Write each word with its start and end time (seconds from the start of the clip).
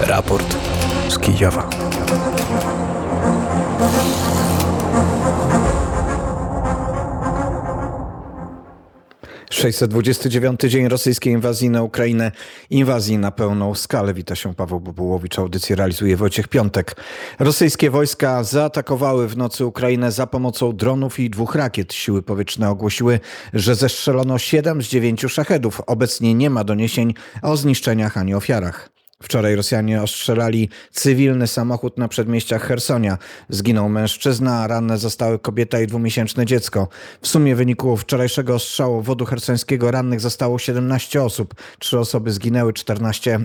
Raport 0.00 0.56
z 1.08 1.18
Kijowa. 1.18 1.70
...629 9.50 10.68
dzień 10.68 10.88
rosyjskiej 10.88 11.32
inwazji 11.32 11.70
na 11.70 11.82
Ukrainę, 11.82 12.32
inwazji 12.70 13.18
na 13.18 13.30
pełną 13.30 13.74
skalę. 13.74 14.14
Wita 14.14 14.34
się 14.34 14.54
Paweł 14.54 14.80
Bobułowicz, 14.80 15.38
audycję 15.38 15.76
realizuje 15.76 16.16
Wojciech 16.16 16.48
Piątek. 16.48 16.96
Rosyjskie 17.38 17.90
wojska 17.90 18.44
zaatakowały 18.44 19.28
w 19.28 19.36
nocy 19.36 19.66
Ukrainę 19.66 20.12
za 20.12 20.26
pomocą 20.26 20.72
dronów 20.72 21.20
i 21.20 21.30
dwóch 21.30 21.54
rakiet. 21.54 21.94
Siły 21.94 22.22
powietrzne 22.22 22.70
ogłosiły, 22.70 23.20
że 23.52 23.74
zestrzelono 23.74 24.38
7 24.38 24.82
z 24.82 24.88
9 24.88 25.24
szachedów. 25.28 25.80
Obecnie 25.86 26.34
nie 26.34 26.50
ma 26.50 26.64
doniesień 26.64 27.14
o 27.42 27.56
zniszczeniach 27.56 28.18
ani 28.18 28.34
ofiarach. 28.34 28.94
Wczoraj 29.24 29.56
Rosjanie 29.56 30.02
ostrzelali 30.02 30.68
cywilny 30.92 31.46
samochód 31.46 31.98
na 31.98 32.08
przedmieściach 32.08 32.62
Hersonia. 32.62 33.18
Zginął 33.48 33.88
mężczyzna, 33.88 34.60
a 34.60 34.66
ranne 34.66 34.98
zostały 34.98 35.38
kobieta 35.38 35.80
i 35.80 35.86
dwumiesięczne 35.86 36.46
dziecko. 36.46 36.88
W 37.20 37.28
sumie 37.28 37.54
w 37.54 37.58
wyniku 37.58 37.96
wczorajszego 37.96 38.54
ostrzału 38.54 39.02
wodu 39.02 39.24
hersońskiego 39.24 39.90
rannych 39.90 40.20
zostało 40.20 40.58
17 40.58 41.22
osób. 41.22 41.54
Trzy 41.78 41.98
osoby 41.98 42.32
zginęły, 42.32 42.72
14, 42.72 43.40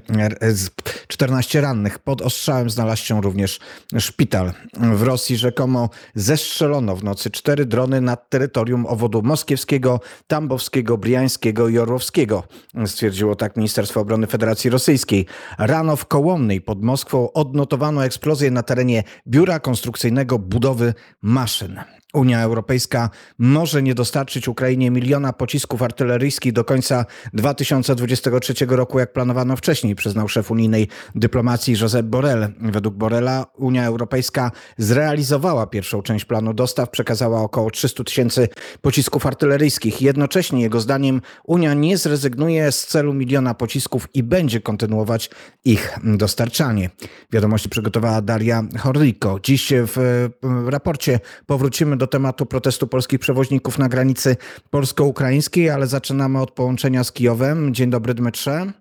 14 1.07 1.62
rannych. 1.62 1.99
Pod 1.99 2.21
ostrzałem 2.21 2.70
znalazł 2.70 3.05
się 3.05 3.21
również 3.21 3.59
szpital. 3.99 4.52
W 4.93 5.02
Rosji 5.02 5.38
rzekomo 5.38 5.90
zestrzelono 6.16 6.96
w 6.96 7.04
nocy 7.04 7.32
cztery 7.32 7.66
drony 7.66 8.02
nad 8.02 8.30
terytorium 8.30 8.85
obwodu 8.85 9.21
moskiewskiego, 9.21 9.99
tambowskiego, 10.27 10.98
briańskiego 10.98 11.70
i 11.70 11.77
orłowskiego. 11.77 12.43
Stwierdziło 12.85 13.35
tak 13.35 13.57
Ministerstwo 13.57 13.99
Obrony 13.99 14.27
Federacji 14.27 14.70
Rosyjskiej. 14.70 15.26
Rano 15.70 15.96
w 15.96 16.05
Kołomnej 16.05 16.62
pod 16.62 16.84
Moskwą 16.84 17.34
odnotowano 17.34 18.05
eksplozję 18.05 18.52
na 18.52 18.64
terenie 18.64 19.04
biura 19.27 19.60
konstrukcyjnego 19.60 20.40
budowy 20.40 20.93
maszyn. 21.21 21.80
Unia 22.13 22.41
Europejska 22.41 23.10
może 23.38 23.84
nie 23.84 23.96
dostarczyć 23.96 24.48
Ukrainie 24.48 24.91
miliona 24.91 25.34
pocisków 25.34 25.82
artyleryjskich 25.82 26.54
do 26.54 26.63
końca 26.63 27.05
2023 27.34 28.54
roku, 28.65 28.99
jak 28.99 29.13
planowano 29.13 29.55
wcześniej, 29.55 29.96
przyznał 29.96 30.27
szef 30.27 30.52
unijnej 30.52 30.87
dyplomacji 31.15 31.76
Josep 31.82 32.05
Borrell. 32.05 32.48
Według 32.62 32.96
Borrella 32.96 33.46
Unia 33.57 33.85
Europejska 33.85 34.52
zrealizowała 34.77 35.68
pierwszą 35.68 36.02
część 36.02 36.26
planu 36.26 36.54
dostaw, 36.54 36.90
przekazała 36.90 37.41
około 37.41 37.71
300 37.71 38.04
tysięcy 38.04 38.48
pocisków 38.82 39.26
artyleryjskich. 39.26 40.02
Jednocześnie, 40.02 40.62
jego 40.62 40.82
zdaniem, 40.82 41.21
Unia 41.43 41.74
nie 41.74 41.98
zrezygnuje 41.98 42.71
z 42.71 42.87
celu 42.87 43.13
miliona 43.13 43.54
pocisków 43.54 44.07
i 44.13 44.24
będzie 44.24 44.62
kontynuować 44.62 45.30
ich 45.65 45.98
dostarczanie. 46.04 46.90
Wiadomości 47.32 47.70
przygotowała 47.70 48.21
Daria 48.21 48.63
Horliko. 48.80 49.40
Dziś 49.43 49.74
w 49.74 50.30
raporcie 50.68 51.20
powrócimy 51.46 51.99
do 52.00 52.08
tematu 52.08 52.46
protestu 52.46 52.88
polskich 52.88 53.20
przewoźników 53.20 53.78
na 53.78 53.90
granicy 53.90 54.38
polsko-ukraińskiej, 54.70 55.70
ale 55.70 55.88
zaczynamy 55.88 56.42
od 56.42 56.52
połączenia 56.52 57.04
z 57.04 57.12
Kijowem. 57.12 57.74
Dzień 57.74 57.90
dobry, 57.90 58.14
Dmytrze. 58.14 58.74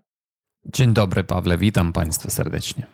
Dzień 0.67 0.93
dobry, 0.93 1.25
Pawle. 1.25 1.59
Witam 1.59 1.93
Państwa 1.93 2.31
serdecznie. 2.31 2.87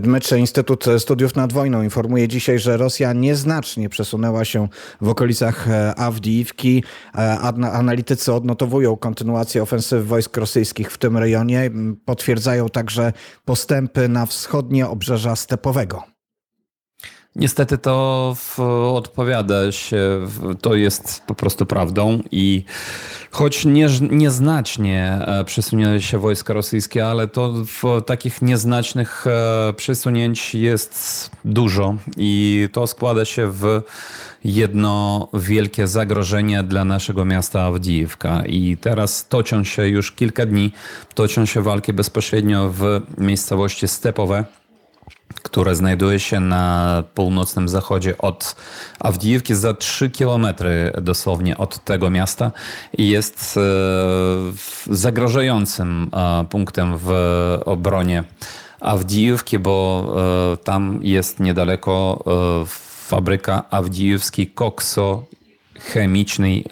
Dmytrze, 0.00 0.38
Instytut 0.38 0.84
Studiów 0.98 1.36
nad 1.36 1.52
Wojną 1.52 1.82
informuje 1.82 2.28
dzisiaj, 2.28 2.58
że 2.58 2.76
Rosja 2.76 3.12
nieznacznie 3.12 3.88
przesunęła 3.88 4.44
się 4.44 4.68
w 5.00 5.08
okolicach 5.08 5.66
Awdijiwki. 5.96 6.84
Analitycy 7.72 8.32
odnotowują 8.32 8.96
kontynuację 8.96 9.62
ofensywy 9.62 10.04
wojsk 10.04 10.36
rosyjskich 10.36 10.92
w 10.92 10.98
tym 10.98 11.18
rejonie. 11.18 11.70
Potwierdzają 12.04 12.68
także 12.68 13.12
postępy 13.44 14.08
na 14.08 14.26
wschodnie 14.26 14.88
obrzeża 14.88 15.36
stepowego. 15.36 16.11
Niestety 17.36 17.78
to 17.78 18.36
w, 18.38 18.60
odpowiada 18.94 19.72
się, 19.72 20.28
to 20.60 20.74
jest 20.74 21.22
po 21.26 21.34
prostu 21.34 21.66
prawdą 21.66 22.22
i 22.30 22.64
choć 23.30 23.64
nie, 23.64 23.88
nieznacznie 24.10 25.26
przesunęły 25.46 26.02
się 26.02 26.18
wojska 26.18 26.52
rosyjskie, 26.52 27.06
ale 27.06 27.28
to 27.28 27.52
w 27.52 28.02
takich 28.06 28.42
nieznacznych 28.42 29.24
przesunięć 29.76 30.54
jest 30.54 31.30
dużo 31.44 31.96
i 32.16 32.68
to 32.72 32.86
składa 32.86 33.24
się 33.24 33.50
w 33.50 33.82
jedno 34.44 35.28
wielkie 35.34 35.86
zagrożenie 35.86 36.62
dla 36.62 36.84
naszego 36.84 37.24
miasta 37.24 37.62
Awdijewka. 37.62 38.42
I 38.46 38.76
teraz 38.76 39.28
toczą 39.28 39.64
się 39.64 39.88
już 39.88 40.12
kilka 40.12 40.46
dni, 40.46 40.72
toczą 41.14 41.46
się 41.46 41.62
walki 41.62 41.92
bezpośrednio 41.92 42.70
w 42.70 43.00
miejscowości 43.18 43.88
Stepowe 43.88 44.44
które 45.42 45.76
znajduje 45.76 46.20
się 46.20 46.40
na 46.40 47.04
północnym 47.14 47.68
zachodzie 47.68 48.18
od 48.18 48.56
Awdijewki, 49.00 49.54
za 49.54 49.74
3 49.74 50.10
kilometry 50.10 50.92
dosłownie 51.02 51.58
od 51.58 51.84
tego 51.84 52.10
miasta 52.10 52.52
i 52.98 53.08
jest 53.08 53.58
zagrażającym 54.90 56.10
punktem 56.50 56.98
w 56.98 57.12
obronie 57.64 58.24
Awdijewki, 58.80 59.58
bo 59.58 60.14
tam 60.64 60.98
jest 61.02 61.40
niedaleko 61.40 62.24
fabryka 63.06 63.62
Awdijewski 63.70 64.46
Kokso 64.46 65.24
chemiczny 65.92 66.62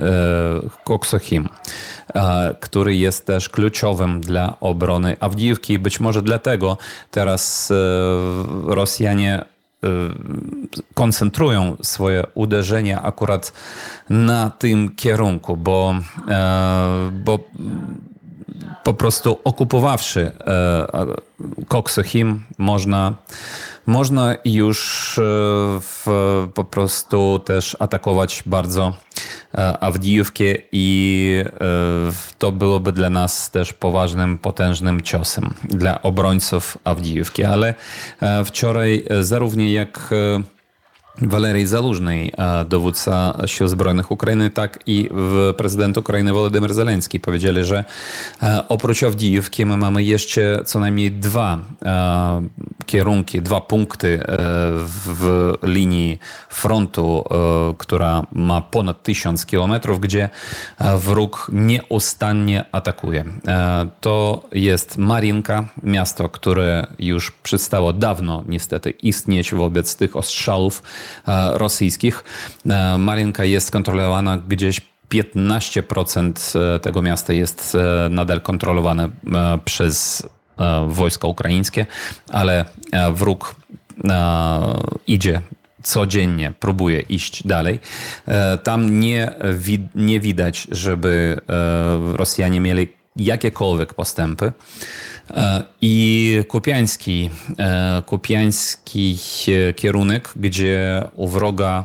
Koksochim 0.84 1.48
który 2.60 2.96
jest 2.96 3.26
też 3.26 3.48
kluczowym 3.48 4.20
dla 4.20 4.56
obrony 4.60 5.16
Awdijiwki. 5.20 5.78
Być 5.78 6.00
może 6.00 6.22
dlatego 6.22 6.78
teraz 7.10 7.72
Rosjanie 8.66 9.44
koncentrują 10.94 11.76
swoje 11.82 12.24
uderzenia 12.34 13.02
akurat 13.02 13.52
na 14.10 14.50
tym 14.50 14.96
kierunku, 14.96 15.56
bo, 15.56 15.94
bo 17.12 17.38
po 18.84 18.94
prostu 18.94 19.38
okupowawszy 19.44 20.32
Koksochim 21.68 22.44
można 22.58 23.14
można 23.86 24.34
już 24.44 25.20
w, 25.80 26.06
po 26.54 26.64
prostu 26.64 27.38
też 27.44 27.76
atakować 27.78 28.42
bardzo 28.46 28.92
Awdijówkę 29.80 30.44
i 30.72 31.44
to 32.38 32.52
byłoby 32.52 32.92
dla 32.92 33.10
nas 33.10 33.50
też 33.50 33.72
poważnym, 33.72 34.38
potężnym 34.38 35.00
ciosem 35.00 35.54
dla 35.64 36.02
obrońców 36.02 36.78
Awdijówki. 36.84 37.44
Ale 37.44 37.74
wczoraj 38.44 39.04
zarówno 39.20 39.62
jak 39.62 40.10
Walerii 41.22 41.66
Zalużnej, 41.66 42.32
dowódca 42.68 43.38
Sił 43.46 43.68
Zbrojnych 43.68 44.10
Ukrainy, 44.10 44.50
tak 44.50 44.78
i 44.86 45.10
prezydent 45.56 45.98
Ukrainy 45.98 46.32
Wolodymyr 46.32 46.74
Zelenski 46.74 47.20
powiedzieli, 47.20 47.64
że 47.64 47.84
oprócz 48.68 49.02
Awdijówki 49.02 49.66
my 49.66 49.76
mamy 49.76 50.04
jeszcze 50.04 50.62
co 50.64 50.80
najmniej 50.80 51.12
dwa 51.12 51.58
kierunki, 52.86 53.42
dwa 53.42 53.60
punkty 53.60 54.20
w 54.86 55.52
linii 55.62 56.18
frontu, 56.48 57.24
która 57.78 58.22
ma 58.32 58.60
ponad 58.60 59.02
tysiąc 59.02 59.46
kilometrów, 59.46 60.00
gdzie 60.00 60.28
wróg 60.98 61.50
nieustannie 61.52 62.64
atakuje. 62.72 63.24
To 64.00 64.44
jest 64.52 64.98
Marinka, 64.98 65.68
miasto, 65.82 66.28
które 66.28 66.86
już 66.98 67.30
przestało 67.30 67.92
dawno 67.92 68.44
niestety 68.48 68.90
istnieć 68.90 69.54
wobec 69.54 69.96
tych 69.96 70.16
ostrzałów 70.16 70.82
rosyjskich. 71.52 72.24
Marinka 72.98 73.44
jest 73.44 73.70
kontrolowana 73.70 74.38
gdzieś 74.48 74.80
15% 75.10 76.80
tego 76.80 77.02
miasta 77.02 77.32
jest 77.32 77.76
nadal 78.10 78.40
kontrolowane 78.40 79.08
przez 79.64 80.28
wojska 80.88 81.28
ukraińskie, 81.28 81.86
ale 82.28 82.64
wróg 83.12 83.54
idzie 85.06 85.42
codziennie 85.82 86.52
próbuje 86.60 87.00
iść 87.00 87.46
dalej. 87.46 87.80
Tam 88.62 89.00
nie, 89.00 89.32
nie 89.94 90.20
widać, 90.20 90.68
żeby 90.70 91.40
Rosjanie 92.12 92.60
mieli 92.60 92.88
jakiekolwiek 93.16 93.94
postępy. 93.94 94.52
I 95.82 96.44
kupiański, 96.48 97.30
kupiański 98.06 99.18
kierunek, 99.76 100.32
gdzie 100.36 101.02
u 101.14 101.28
wroga 101.28 101.84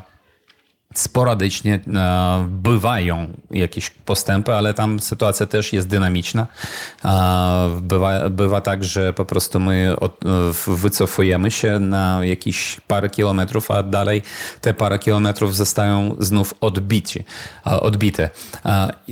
sporadycznie 0.99 1.79
bywają 2.47 3.27
jakieś 3.51 3.89
postępy, 3.89 4.53
ale 4.53 4.73
tam 4.73 4.99
sytuacja 4.99 5.45
też 5.45 5.73
jest 5.73 5.87
dynamiczna. 5.87 6.47
Bywa, 7.81 8.29
bywa 8.29 8.61
tak, 8.61 8.83
że 8.83 9.13
po 9.13 9.25
prostu 9.25 9.59
my 9.59 9.95
wycofujemy 10.67 11.51
się 11.51 11.79
na 11.79 12.19
jakieś 12.25 12.81
parę 12.87 13.09
kilometrów, 13.09 13.71
a 13.71 13.83
dalej 13.83 14.21
te 14.61 14.73
parę 14.73 14.99
kilometrów 14.99 15.55
zostają 15.55 16.15
znów 16.19 16.53
odbici, 16.61 17.25
odbite. 17.65 18.29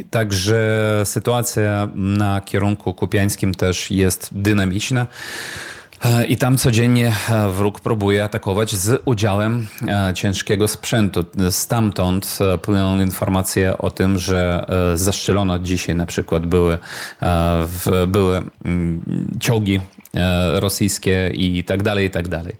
Także 0.10 1.02
sytuacja 1.04 1.88
na 1.96 2.42
kierunku 2.42 2.94
kupiańskim 2.94 3.54
też 3.54 3.92
jest 3.92 4.30
dynamiczna. 4.32 5.08
E, 6.06 6.26
I 6.26 6.38
tam 6.38 6.58
codziennie 6.58 7.14
e, 7.30 7.50
wróg 7.50 7.80
próbuje 7.80 8.24
atakować 8.24 8.76
z 8.76 9.02
udziałem 9.06 9.68
e, 9.88 10.14
ciężkiego 10.14 10.68
sprzętu. 10.68 11.26
Stamtąd 11.50 12.40
płyną 12.62 13.00
informacje 13.00 13.78
o 13.78 13.92
tym, 13.92 14.20
że 14.20 14.66
zaszczelono 14.96 15.60
dzisiaj 15.60 15.96
na 15.96 16.06
przykład 16.06 16.46
były, 16.46 16.78
były 18.08 18.42
mm, 18.66 19.02
czołgi 19.40 19.80
rosyjskie 20.54 21.32
i 21.34 21.64
tak 21.64 21.84
dalej, 21.84 22.08
i 22.08 22.10
tak 22.10 22.28
dalej. 22.28 22.56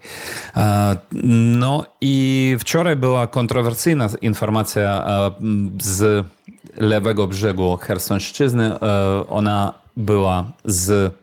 No 1.56 1.84
i 2.00 2.56
wczoraj 2.60 2.96
była 2.96 3.26
kontrowersyjna 3.26 4.08
informacja 4.22 5.06
z 5.82 6.26
lewego 6.76 7.26
brzegu 7.26 7.76
Chersonszczyzny. 7.76 8.80
Ona 9.28 9.74
była 9.96 10.44
z 10.64 11.14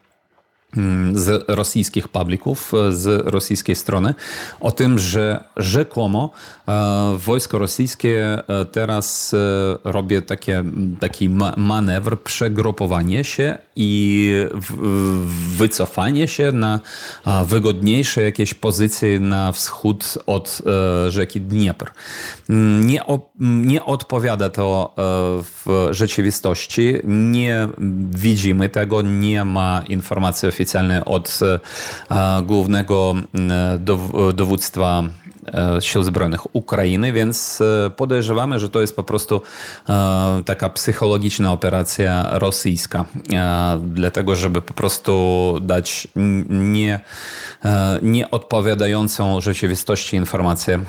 z 1.14 1.46
rosyjskich 1.48 2.08
publików, 2.08 2.74
e, 2.74 2.94
z 2.94 3.28
rosyjskiej 3.28 3.76
strony, 3.76 4.14
o 4.60 4.72
tym, 4.72 5.00
że 5.00 5.44
rzekomo 5.58 6.30
e, 6.68 7.18
wojsko 7.18 7.60
rosyjskie 7.60 8.44
e, 8.48 8.66
teraz 8.66 9.36
robi 9.84 10.22
takie, 10.22 10.64
taki 11.00 11.30
manewr, 11.58 12.22
przegrupowanie 12.22 13.24
się 13.24 13.58
i 13.76 14.32
wycofanie 15.58 16.28
się 16.28 16.52
na 16.52 16.80
wygodniejsze 17.46 18.24
jakieś 18.24 18.54
pozycje 18.54 19.20
na 19.20 19.52
wschód 19.52 20.18
od 20.26 20.62
rzeki 21.10 21.42
Dniepr. 21.42 21.92
Mm, 22.50 22.88
nie, 22.88 23.02
nie 23.40 23.86
odpowiada 23.86 24.50
to 24.50 24.94
w 25.44 25.88
rzeczywistości, 25.92 26.94
nie 27.08 27.68
widzimy 28.12 28.70
tego, 28.70 29.02
nie 29.02 29.46
ma 29.46 29.84
informacji 29.88 30.48
oficjalnej 30.50 30.61
oficjalny 30.62 31.06
od 31.06 31.40
e, 31.42 32.44
głównego 32.44 33.14
e, 33.36 34.34
dowództwa 34.34 35.04
e, 35.54 35.82
Sił 35.82 36.04
Zbrojnych 36.04 36.56
Ukrainy, 36.56 37.14
więc 37.14 37.60
podejrzewamy, 37.96 38.60
że 38.60 38.70
to 38.70 38.82
jest 38.82 38.96
po 38.96 39.04
prostu 39.04 39.42
taka 40.46 40.70
psychologiczna 40.70 41.52
operacja 41.52 42.30
rosyjska, 42.32 43.06
dlatego 43.80 44.36
żeby 44.36 44.62
po 44.62 44.74
prostu 44.74 45.58
dać 45.62 46.08
nie, 46.50 47.00
nieodpowiadającą 48.02 49.42
rzeczywistości 49.42 50.16
informację 50.16 50.80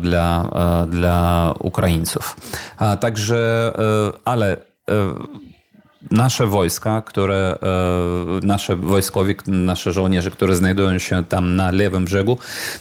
dla, 0.00 0.50
dla 0.88 1.54
Ukraińców. 1.58 2.36
Także, 3.00 3.72
ale 4.24 4.56
nasze 6.10 6.46
wojska, 6.46 7.02
które, 7.02 7.58
e, 8.42 8.46
nasze 8.46 8.76
wojskowi, 8.76 9.34
nasze 9.46 9.92
żołnierze, 9.92 10.30
które 10.30 10.56
znajdują 10.56 10.98
się 10.98 11.24
tam 11.24 11.56
na 11.56 11.70
lewym 11.70 12.04
brzegu, 12.04 12.38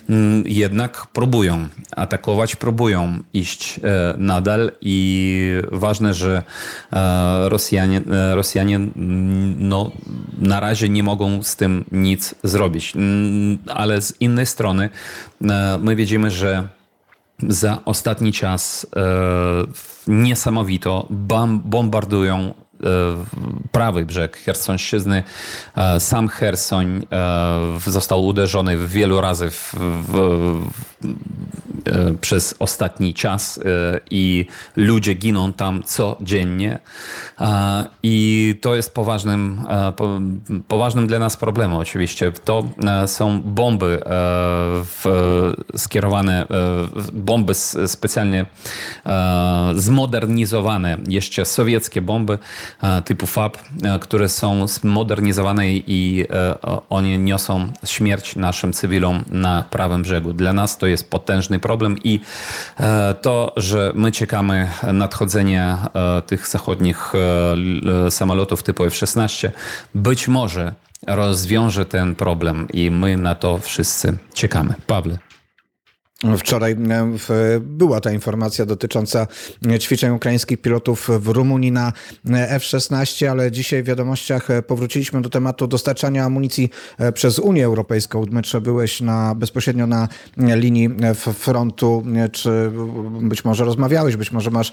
mm, 0.10 0.44
jednak 0.46 1.08
próbują 1.14 1.68
atakować, 1.96 2.56
próbują 2.56 3.20
iść 3.34 3.80
e, 3.84 4.14
nadal 4.18 4.72
i 4.82 5.40
ważne, 5.72 6.14
że 6.14 6.44
e, 6.94 7.50
Rosjanie, 7.50 8.02
Rosjanie 8.34 8.76
mm, 8.76 9.68
no, 9.70 9.92
na 10.38 10.60
razie 10.60 10.90
nie 10.90 11.04
mogą 11.04 11.44
z 11.44 11.56
tym 11.56 11.86
nic 11.92 12.36
zrobić. 12.44 12.96
Mm, 12.96 13.58
ale 13.68 14.02
z 14.02 14.22
innej 14.22 14.46
strony 14.46 14.90
my 15.80 15.96
widzimy, 15.96 16.32
że 16.32 16.68
za 17.48 17.80
ostatni 17.86 18.34
czas 18.34 18.88
niesamowito 20.08 21.08
bombardują 21.66 22.54
E, 22.69 22.69
prawy 23.72 24.06
brzeg 24.06 24.38
Chersonszczyzny. 24.38 25.24
E, 25.76 26.00
sam 26.00 26.28
Hersoń 26.28 27.06
e, 27.12 27.92
został 27.92 28.26
uderzony 28.26 28.78
wielu 28.88 29.22
razy 29.22 29.50
w, 29.50 29.74
w, 30.08 30.99
przez 32.22 32.56
ostatni 32.60 33.14
czas 33.14 33.60
i 34.12 34.46
ludzie 34.76 35.14
giną 35.14 35.54
tam 35.54 35.84
codziennie. 35.84 36.80
I 38.04 38.56
to 38.62 38.76
jest 38.76 38.94
poważnym, 38.94 39.62
poważnym 40.68 41.08
dla 41.08 41.20
nas 41.20 41.38
problemem 41.38 41.78
oczywiście. 41.78 42.32
To 42.32 42.64
są 43.06 43.42
bomby 43.42 44.02
skierowane, 45.76 46.48
bomby 47.14 47.54
specjalnie 47.88 48.46
zmodernizowane, 49.76 50.98
jeszcze 51.08 51.46
sowieckie 51.46 52.02
bomby, 52.02 52.40
typu 53.06 53.28
FAB, 53.28 53.58
które 54.02 54.30
są 54.30 54.68
zmodernizowane 54.68 55.70
i 55.70 56.26
one 56.90 57.18
niosą 57.18 57.68
śmierć 57.86 58.36
naszym 58.36 58.74
cywilom 58.74 59.24
na 59.30 59.64
prawym 59.64 60.02
brzegu. 60.02 60.34
Dla 60.34 60.54
nas 60.54 60.78
to 60.78 60.88
jest 60.90 61.10
potężny 61.10 61.60
problem 61.60 61.98
i 62.04 62.20
to, 63.22 63.54
że 63.58 63.92
my 63.96 64.12
czekamy 64.12 64.70
nadchodzenia 64.94 65.90
tych 66.28 66.48
zachodnich 66.48 67.14
samolotów 68.10 68.64
typu 68.64 68.84
F-16, 68.84 69.50
być 69.96 70.28
może 70.28 70.74
rozwiąże 71.08 71.86
ten 71.86 72.16
problem 72.16 72.68
i 72.74 72.92
my 72.92 73.18
na 73.18 73.36
to 73.36 73.58
wszyscy 73.58 74.18
czekamy. 74.34 74.74
Pawle. 74.88 75.18
Wczoraj 76.38 76.72
e, 76.72 76.80
była 77.60 78.02
ta 78.02 78.12
informacja 78.12 78.66
dotycząca 78.66 79.28
e, 79.72 79.80
ćwiczeń 79.80 80.12
ukraińskich 80.12 80.62
pilotów 80.62 81.10
w 81.20 81.28
Rumunii 81.28 81.72
na 81.72 81.94
e, 82.30 82.50
F-16, 82.50 83.26
ale 83.26 83.52
dzisiaj 83.52 83.84
w 83.84 83.86
wiadomościach 83.86 84.48
powróciliśmy 84.68 85.22
do 85.22 85.30
tematu 85.30 85.68
dostarczania 85.68 86.26
amunicji 86.26 86.70
przez 87.14 87.40
Unię 87.40 87.66
Europejską. 87.66 88.26
Dmytrze, 88.26 88.62
byłeś 88.62 89.02
na, 89.02 89.36
bezpośrednio 89.36 89.88
na 89.88 90.08
linii 90.38 90.90
frontu. 91.18 92.04
Czy 92.32 92.72
być 93.22 93.46
może 93.46 93.66
rozmawiałeś, 93.66 94.16
być 94.16 94.32
może 94.32 94.52
masz 94.52 94.72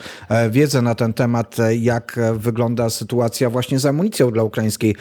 wiedzę 0.51 0.83
na 0.83 0.95
ten 0.95 1.13
temat, 1.13 1.57
jak 1.81 2.21
wygląda 2.35 2.91
sytuacja 2.91 3.51
właśnie 3.51 3.79
z 3.79 3.87
amunicją 3.87 4.31
dla 4.31 4.43
ukraińskiej 4.43 4.97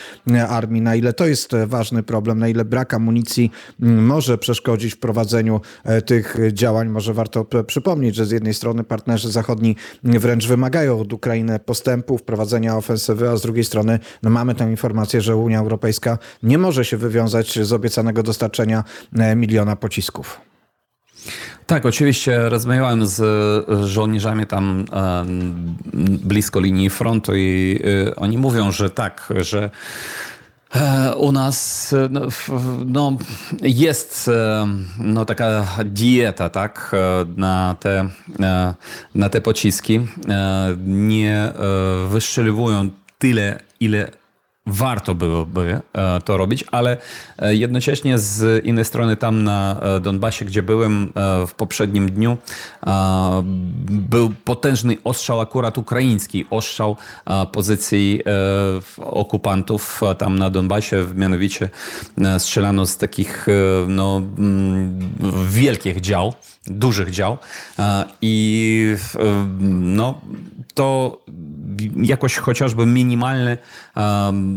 armii, 0.50 0.82
na 0.82 0.96
ile 0.96 1.14
to 1.14 1.28
jest 1.28 1.52
ważny 1.66 2.04
problem, 2.04 2.40
na 2.40 2.48
ile 2.48 2.66
brak 2.66 2.94
amunicji 2.94 3.52
może 3.80 4.38
przeszkodzić 4.38 4.94
w 4.94 4.98
prowadzeniu 4.98 5.62
tych 6.06 6.35
działań 6.54 6.90
może 6.90 7.14
warto 7.14 7.46
przypomnieć, 7.68 8.16
że 8.16 8.26
z 8.26 8.32
jednej 8.32 8.54
strony 8.54 8.84
partnerzy 8.84 9.32
zachodni 9.32 9.76
wręcz 10.04 10.48
wymagają 10.48 11.00
od 11.00 11.14
Ukrainy 11.14 11.60
postępu, 11.60 12.18
wprowadzenia 12.18 12.78
ofensywy, 12.78 13.30
a 13.30 13.38
z 13.38 13.42
drugiej 13.42 13.64
strony 13.64 14.00
no 14.24 14.30
mamy 14.30 14.56
tę 14.56 14.70
informację, 14.70 15.22
że 15.22 15.36
Unia 15.36 15.60
Europejska 15.60 16.18
nie 16.44 16.58
może 16.58 16.86
się 16.86 16.98
wywiązać 16.98 17.60
z 17.60 17.74
obiecanego 17.74 18.24
dostarczenia 18.24 18.84
e, 19.14 19.36
miliona 19.36 19.76
pocisków. 19.76 20.42
Tak, 21.68 21.86
oczywiście 21.86 22.50
rozmawiałem 22.50 23.08
z 23.08 23.22
żołnierzami 23.88 24.48
tam 24.48 24.86
blisko 26.24 26.60
linii 26.60 26.90
frontu 26.90 27.36
i 27.36 27.80
e, 28.08 28.16
oni 28.16 28.38
mówią, 28.38 28.72
że 28.72 28.90
tak, 28.90 29.34
że 29.38 29.70
E, 30.74 31.14
u 31.16 31.32
nas 31.32 31.94
no, 32.10 32.22
no, 32.86 33.18
jest 33.62 34.28
e, 34.28 34.68
no, 35.00 35.26
taka 35.26 35.68
dieta 35.86 36.50
tak, 36.50 36.92
e, 36.94 37.26
na, 37.38 37.76
te, 37.80 38.10
na 39.16 39.30
te 39.30 39.42
pociski. 39.42 40.00
Nie 40.86 41.54
wystrzeliwują 42.10 42.90
tyle, 43.18 43.60
ile 43.80 44.12
warto 44.68 45.16
byłoby 45.16 45.82
e, 45.94 46.22
to 46.22 46.38
robić, 46.38 46.64
ale 46.72 46.98
e, 47.40 47.56
jednocześnie 47.56 48.20
z 48.20 48.66
innej 48.66 48.86
strony 48.86 49.18
tam 49.18 49.44
na 49.44 49.80
e, 49.82 50.00
Donbasie, 50.00 50.46
gdzie 50.46 50.64
byłem 50.64 51.14
w 51.48 51.54
poprzednim 51.54 52.12
dniu, 52.12 52.38
był 53.90 54.34
potężny 54.44 54.98
ostrzał 55.04 55.42
akurat 55.42 55.78
ukraiński, 55.78 56.46
ostrzał 56.50 56.98
pozycji 57.52 58.22
okupantów 58.98 60.02
tam 60.18 60.40
na 60.40 60.50
Donbasie, 60.50 61.06
mianowicie 61.16 61.70
strzelano 62.38 62.86
z 62.86 62.98
takich 62.98 63.48
no, 63.88 64.22
wielkich 65.50 66.02
dział, 66.02 66.34
dużych 66.68 67.12
dział 67.12 67.38
i 68.22 68.96
no, 69.70 70.22
to 70.74 71.18
jakoś 72.02 72.36
chociażby 72.36 72.86
minimalny 72.86 73.58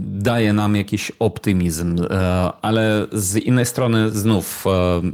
daje 0.02 0.52
nam 0.52 0.76
jakiś 0.76 1.12
optymizm, 1.18 1.96
e, 2.10 2.52
ale 2.62 3.06
z 3.12 3.36
innej 3.36 3.66
strony 3.66 4.10
znów 4.10 4.64
e, 4.66 4.70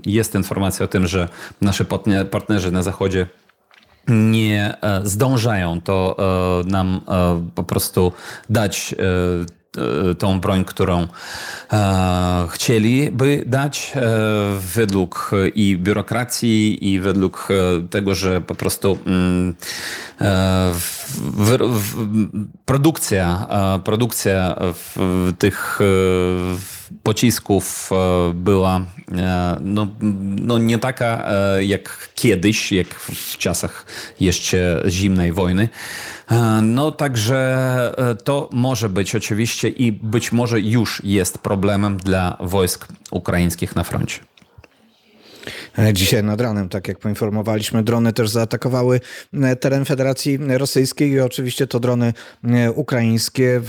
jest 0.07 0.35
informacja 0.35 0.85
o 0.85 0.89
tym, 0.89 1.07
że 1.07 1.29
nasi 1.61 1.85
partnerzy 2.31 2.73
na 2.73 2.83
zachodzie 2.83 3.27
nie 4.09 4.75
e, 4.83 5.01
zdążają 5.05 5.81
to 5.81 6.17
nam 6.67 7.01
po 7.55 7.63
prostu 7.63 8.13
dać 8.51 8.95
tą 10.19 10.41
broń, 10.41 10.65
którą 10.65 11.07
e, 11.73 12.47
chcieliby 12.51 13.43
dać 13.47 13.93
e, 13.97 14.01
według 14.75 15.31
i 15.55 15.77
biurokracji, 15.79 16.93
i 16.93 17.01
według 17.01 17.49
tego, 17.91 18.15
że 18.15 18.41
po 18.41 18.55
prostu 18.55 18.99
mm, 19.07 19.55
produkcja, 22.65 23.47
produkcja 23.85 24.57
tych 25.39 25.79
pocisków 27.03 27.91
była 28.35 28.81
no, 29.61 29.87
no 30.41 30.59
nie 30.59 30.79
taka 30.79 31.25
jak 31.61 32.09
kiedyś, 32.15 32.73
jak 32.73 32.95
w 32.95 33.39
czasach 33.39 33.87
jeszcze 34.21 34.85
zimnej 34.89 35.33
wojny. 35.33 35.69
No 36.63 36.93
także 36.93 37.95
to 38.25 38.49
może 38.53 38.89
być 38.89 39.15
oczywiście 39.15 39.69
i 39.69 39.93
być 39.93 40.33
może 40.33 40.61
już 40.61 41.03
jest 41.05 41.39
problemem 41.39 41.97
dla 41.97 42.37
wojsk 42.41 42.89
ukraińskich 43.11 43.77
na 43.77 43.85
froncie. 43.85 44.21
E, 45.79 45.93
dzisiaj 45.93 46.25
nad 46.25 46.41
ranem, 46.41 46.69
tak 46.69 46.89
jak 46.89 46.99
poinformowaliśmy, 46.99 47.83
drony 47.83 48.13
też 48.13 48.31
zaatakowały 48.31 49.01
e, 49.33 49.57
teren 49.57 49.85
Federacji 49.85 50.39
Rosyjskiej 50.49 51.11
i 51.11 51.21
oczywiście 51.21 51.67
to 51.67 51.81
drony 51.81 52.13
e, 52.45 52.73
ukraińskie. 52.73 53.61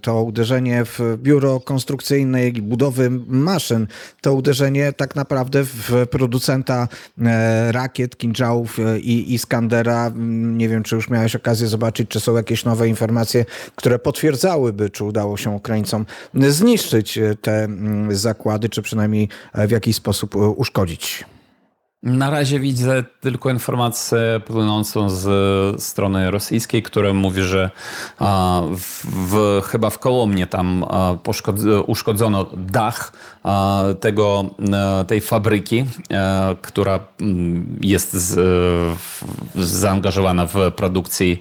To 0.00 0.22
uderzenie 0.22 0.84
w 0.84 1.00
biuro 1.16 1.60
konstrukcyjne 1.60 2.48
i 2.48 2.62
budowy 2.62 3.10
maszyn, 3.26 3.86
to 4.20 4.34
uderzenie 4.34 4.92
tak 4.92 5.16
naprawdę 5.16 5.64
w 5.64 6.06
producenta 6.10 6.88
rakiet, 7.70 8.16
kinżałów 8.16 8.78
i 9.00 9.34
Iskandera. 9.34 10.12
Nie 10.16 10.68
wiem, 10.68 10.82
czy 10.82 10.94
już 10.94 11.10
miałeś 11.10 11.36
okazję 11.36 11.68
zobaczyć, 11.68 12.08
czy 12.08 12.20
są 12.20 12.36
jakieś 12.36 12.64
nowe 12.64 12.88
informacje, 12.88 13.44
które 13.76 13.98
potwierdzałyby, 13.98 14.90
czy 14.90 15.04
udało 15.04 15.36
się 15.36 15.50
Ukraińcom 15.50 16.06
zniszczyć 16.34 17.18
te 17.40 17.68
zakłady, 18.10 18.68
czy 18.68 18.82
przynajmniej 18.82 19.28
w 19.54 19.70
jakiś 19.70 19.96
sposób 19.96 20.36
uszkodzić. 20.36 21.11
Na 22.02 22.30
razie 22.30 22.60
widzę 22.60 23.04
tylko 23.20 23.50
informację 23.50 24.40
płynącą 24.46 25.10
z 25.10 25.82
strony 25.82 26.30
rosyjskiej, 26.30 26.82
która 26.82 27.12
mówi, 27.12 27.42
że 27.42 27.70
w, 28.76 29.04
w, 29.04 29.62
chyba 29.64 29.90
w 29.90 29.98
Kolomnie 29.98 30.46
tam 30.46 30.84
uszkodzono 31.86 32.46
dach 32.56 33.12
tego, 34.00 34.44
tej 35.06 35.20
fabryki, 35.20 35.84
która 36.62 37.00
mm, 37.20 37.78
jest 37.80 38.12
z, 38.12 38.98
zaangażowana 39.54 40.46
w 40.46 40.56
produkcję 40.76 41.36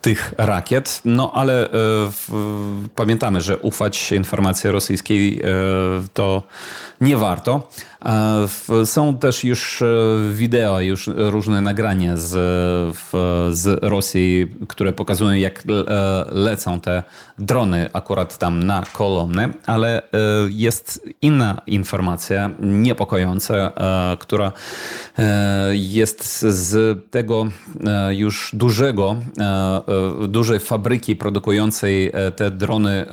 tych 0.00 0.34
rakiet. 0.38 1.00
No 1.04 1.32
ale 1.34 1.70
e, 1.70 1.70
pamiętamy, 2.94 3.40
że 3.40 3.58
ufać 3.58 4.12
informacji 4.12 4.70
rosyjskiej 4.70 5.40
e, 5.40 5.44
to 6.12 6.42
nie 7.00 7.16
warto. 7.16 7.68
Są 8.84 9.18
też 9.18 9.44
już 9.44 9.82
e, 9.82 9.86
wideo, 10.32 10.80
już 10.80 11.10
różne 11.16 11.60
nagrania 11.60 12.16
z, 12.16 12.30
z 13.56 13.82
Rosji, 13.82 14.46
które 14.68 14.92
pokazują, 14.92 15.32
jak 15.32 15.62
lecą 16.32 16.80
te 16.80 17.02
drony 17.38 17.88
akurat 17.92 18.38
tam 18.38 18.62
na 18.62 18.82
kolumny, 18.92 19.48
ale 19.66 20.02
jest 20.48 21.08
inna 21.22 21.62
informacja 21.66 22.50
niepokojąca, 22.60 23.54
e, 23.54 24.16
która 24.16 24.52
e, 25.18 25.70
jest 25.72 26.40
z 26.40 26.98
tego 27.10 27.46
e, 27.86 28.14
już 28.14 28.50
dużego, 28.52 29.16
dużej 30.28 30.60
fabryki 30.60 31.16
produkującej 31.16 32.12
te 32.36 32.50
drony 32.50 33.06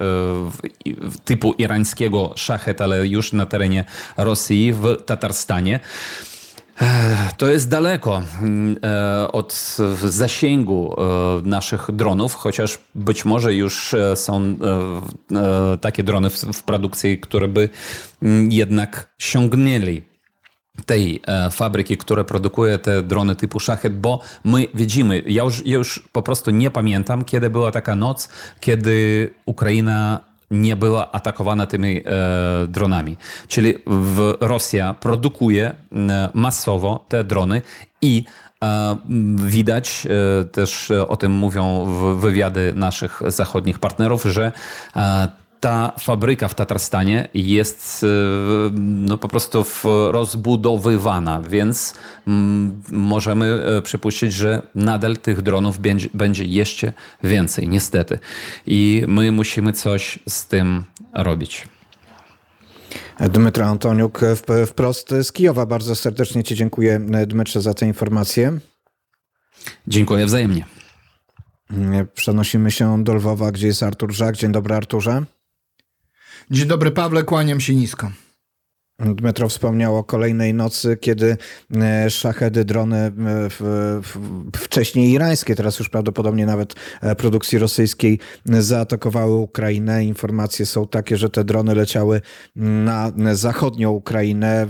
typu 1.26 1.54
irańskiego 1.58 2.34
szachet, 2.36 2.82
ale 2.82 3.08
już 3.08 3.34
na 3.34 3.46
terenie 3.46 3.86
Rosji 4.18 4.74
w 4.80 5.04
Tatarstanie. 5.06 5.80
To 7.38 7.48
jest 7.48 7.70
daleko 7.70 8.22
mm, 8.42 8.78
e, 8.84 9.32
od 9.32 9.78
zasięgu 10.04 10.96
e, 10.98 11.42
naszych 11.48 11.92
dronów, 11.92 12.36
chociaż 12.36 12.80
być 12.96 13.26
może 13.26 13.54
już 13.54 13.94
e, 13.94 14.16
są 14.16 14.58
takie 15.82 16.04
drony 16.04 16.30
w 16.30 16.64
produkcji, 16.64 17.20
które 17.20 17.48
by 17.48 17.70
mm, 18.24 18.52
jednak 18.52 19.14
sięgnęli 19.18 20.02
tej 20.86 21.22
fabryki, 21.52 21.98
która 21.98 22.24
produkuje 22.24 22.78
te 22.78 23.04
drony 23.04 23.36
typu 23.36 23.60
szachet, 23.60 24.00
bo 24.00 24.22
my 24.44 24.68
widzimy, 24.74 25.24
ja 25.28 25.44
już, 25.44 25.66
ja 25.66 25.78
już 25.78 26.04
po 26.12 26.22
prostu 26.22 26.52
nie 26.52 26.72
pamiętam, 26.72 27.26
kiedy 27.26 27.50
była 27.50 27.72
taka 27.72 27.96
noc, 27.96 28.30
kiedy 28.60 29.30
Ukraina 29.46 30.29
nie 30.52 30.76
była 30.76 31.12
atakowana 31.12 31.66
tymi 31.66 31.98
e, 31.98 32.04
dronami. 32.68 33.18
Czyli 33.48 33.74
w, 33.88 34.38
Rosja 34.40 34.94
produkuje 34.94 35.72
e, 35.92 36.30
masowo 36.34 37.06
te 37.08 37.24
drony 37.24 37.62
i 38.02 38.24
e, 38.64 38.98
Widać, 39.36 40.08
e, 40.42 40.46
też 40.46 40.92
o 41.08 41.18
tym 41.18 41.32
mówią 41.32 41.86
wywiady 42.20 42.74
naszych 42.76 43.22
zachodnich 43.28 43.80
partnerów, 43.80 44.24
że 44.24 44.52
ta 45.60 45.94
fabryka 46.00 46.48
w 46.48 46.56
Tatarstanie 46.56 47.30
jest 47.34 48.04
e, 48.04 48.08
no, 48.80 49.18
po 49.18 49.28
prostu 49.28 49.66
rozbudowywana, 50.12 51.42
więc 51.42 51.94
mm, 52.28 52.82
możemy 52.92 53.46
e, 53.46 53.82
przypuścić, 53.82 54.34
że 54.34 54.62
nadal 54.76 55.18
tych 55.18 55.42
dronów 55.42 55.80
będzie, 55.80 56.10
będzie 56.14 56.44
jeszcze 56.44 56.94
więcej, 57.24 57.70
niestety. 57.70 58.20
I 58.66 59.04
my 59.08 59.32
musimy 59.32 59.74
coś 59.74 60.20
z 60.30 60.48
tym 60.48 60.84
robić. 61.14 61.68
Dmytro 63.20 63.66
Antoniuk 63.66 64.22
wprost 64.68 65.10
z 65.24 65.32
Kijowa. 65.32 65.66
Bardzo 65.66 65.96
serdecznie 65.96 66.44
Ci 66.44 66.56
dziękuję, 66.56 67.00
Dmytrze, 67.28 67.62
za 67.62 67.74
tę 67.74 67.86
informację. 67.86 68.60
Dziękuję 69.88 70.26
wzajemnie. 70.26 70.66
Przenosimy 72.14 72.72
się 72.72 73.04
do 73.04 73.14
Lwowa, 73.14 73.52
gdzie 73.52 73.68
jest 73.68 73.84
Artur 73.84 74.14
Żak. 74.14 74.38
Dzień 74.38 74.52
dobry, 74.52 74.76
Arturze. 74.76 75.26
Dzień 76.52 76.68
dobry, 76.68 76.92
Pawle, 76.92 77.24
kłaniam 77.24 77.60
się 77.60 77.76
nisko. 77.76 78.12
Dmytro 79.00 79.50
wspomniał 79.50 79.98
o 79.98 80.04
kolejnej 80.04 80.54
nocy, 80.54 80.98
kiedy 80.98 81.38
e, 81.76 82.10
szachedy, 82.10 82.66
drony 82.66 82.98
e, 82.98 83.12
wcześniej 84.58 85.12
irańskie, 85.12 85.56
teraz 85.56 85.80
już 85.80 85.90
prawdopodobnie 85.90 86.46
nawet 86.46 86.76
e, 87.02 87.16
produkcji 87.16 87.60
rosyjskiej 87.60 88.20
zaatakowały 88.46 89.36
Ukrainę. 89.36 90.06
Informacje 90.06 90.66
są 90.66 90.88
takie, 90.88 91.18
że 91.18 91.30
te 91.30 91.44
drony 91.44 91.76
leciały 91.76 92.22
na 92.56 93.12
zachodnią 93.34 93.92
Ukrainę. 93.92 94.68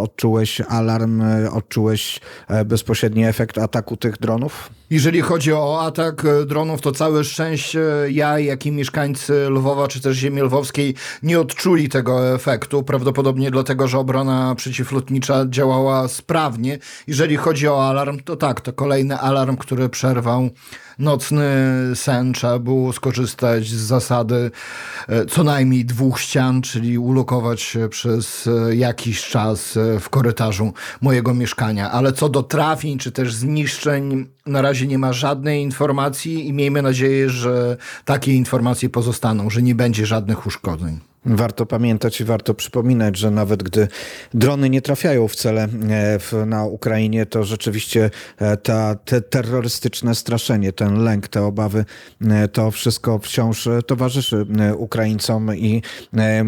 Odczułeś 0.00 0.60
alarm, 0.60 1.22
odczułeś 1.52 2.20
bezpośredni 2.66 3.24
efekt 3.24 3.58
ataku 3.58 3.96
tych 3.96 4.18
dronów? 4.18 4.70
Jeżeli 4.90 5.20
chodzi 5.20 5.52
o 5.52 5.82
atak 5.82 6.26
dronów, 6.46 6.80
to 6.80 6.92
całe 6.92 7.24
szczęście 7.24 7.80
ja, 8.10 8.38
jak 8.38 8.66
i 8.66 8.72
mieszkańcy 8.72 9.50
Lwowa, 9.50 9.88
czy 9.88 10.00
też 10.00 10.16
ziemi 10.16 10.42
lwowskiej 10.42 10.94
nie 11.22 11.40
odczuli 11.40 11.88
tego 11.88 12.34
efektu. 12.34 12.82
Prawdopodobnie 12.82 13.50
dlatego, 13.50 13.88
że 13.88 13.98
obrona 13.98 14.54
przeciwlotnicza 14.54 15.44
działała 15.48 16.08
sprawnie. 16.08 16.78
Jeżeli 17.06 17.36
chodzi 17.36 17.68
o 17.68 17.88
alarm, 17.88 18.20
to 18.20 18.36
tak, 18.36 18.60
to 18.60 18.72
kolejny 18.72 19.18
alarm, 19.18 19.56
który 19.56 19.88
przerwał 19.88 20.50
nocny 20.98 21.46
sen. 21.94 22.32
Trzeba 22.32 22.58
było 22.58 22.92
skorzystać 22.92 23.68
z 23.68 23.80
zasady 23.80 24.50
e, 25.08 25.26
co 25.26 25.44
najmniej 25.44 25.84
dwóch 25.84 26.20
ścian, 26.20 26.62
czyli 26.62 26.98
ulokować 26.98 27.60
się 27.60 27.88
przez 27.88 28.46
e, 28.46 28.76
jakiś 28.76 29.24
czas 29.24 29.76
e, 29.76 30.00
w 30.00 30.08
korytarzu 30.08 30.72
mojego 31.00 31.34
mieszkania. 31.34 31.90
Ale 31.90 32.12
co 32.12 32.28
do 32.28 32.42
trafień, 32.42 32.98
czy 32.98 33.12
też 33.12 33.34
zniszczeń, 33.34 34.35
na 34.46 34.62
razie 34.62 34.86
nie 34.86 34.98
ma 34.98 35.12
żadnej 35.12 35.62
informacji 35.62 36.48
i 36.48 36.52
miejmy 36.52 36.82
nadzieję, 36.82 37.30
że 37.30 37.76
takie 38.04 38.34
informacje 38.34 38.88
pozostaną, 38.88 39.50
że 39.50 39.62
nie 39.62 39.74
będzie 39.74 40.06
żadnych 40.06 40.46
uszkodzeń. 40.46 41.00
Warto 41.26 41.66
pamiętać 41.66 42.20
i 42.20 42.24
warto 42.24 42.54
przypominać, 42.54 43.16
że 43.16 43.30
nawet 43.30 43.62
gdy 43.62 43.88
drony 44.34 44.70
nie 44.70 44.82
trafiają 44.82 45.28
w 45.28 45.36
cele 45.36 45.62
e, 45.64 45.68
w, 46.18 46.32
na 46.46 46.64
Ukrainie, 46.64 47.26
to 47.26 47.44
rzeczywiście 47.44 48.10
e, 48.38 48.56
ta, 48.56 48.94
te 48.94 49.20
terrorystyczne 49.20 50.14
straszenie, 50.14 50.72
ten 50.72 51.04
lęk, 51.04 51.28
te 51.28 51.42
obawy, 51.42 51.84
e, 52.20 52.48
to 52.48 52.70
wszystko 52.70 53.18
wciąż 53.18 53.68
towarzyszy 53.86 54.46
Ukraińcom 54.76 55.56
i 55.56 55.82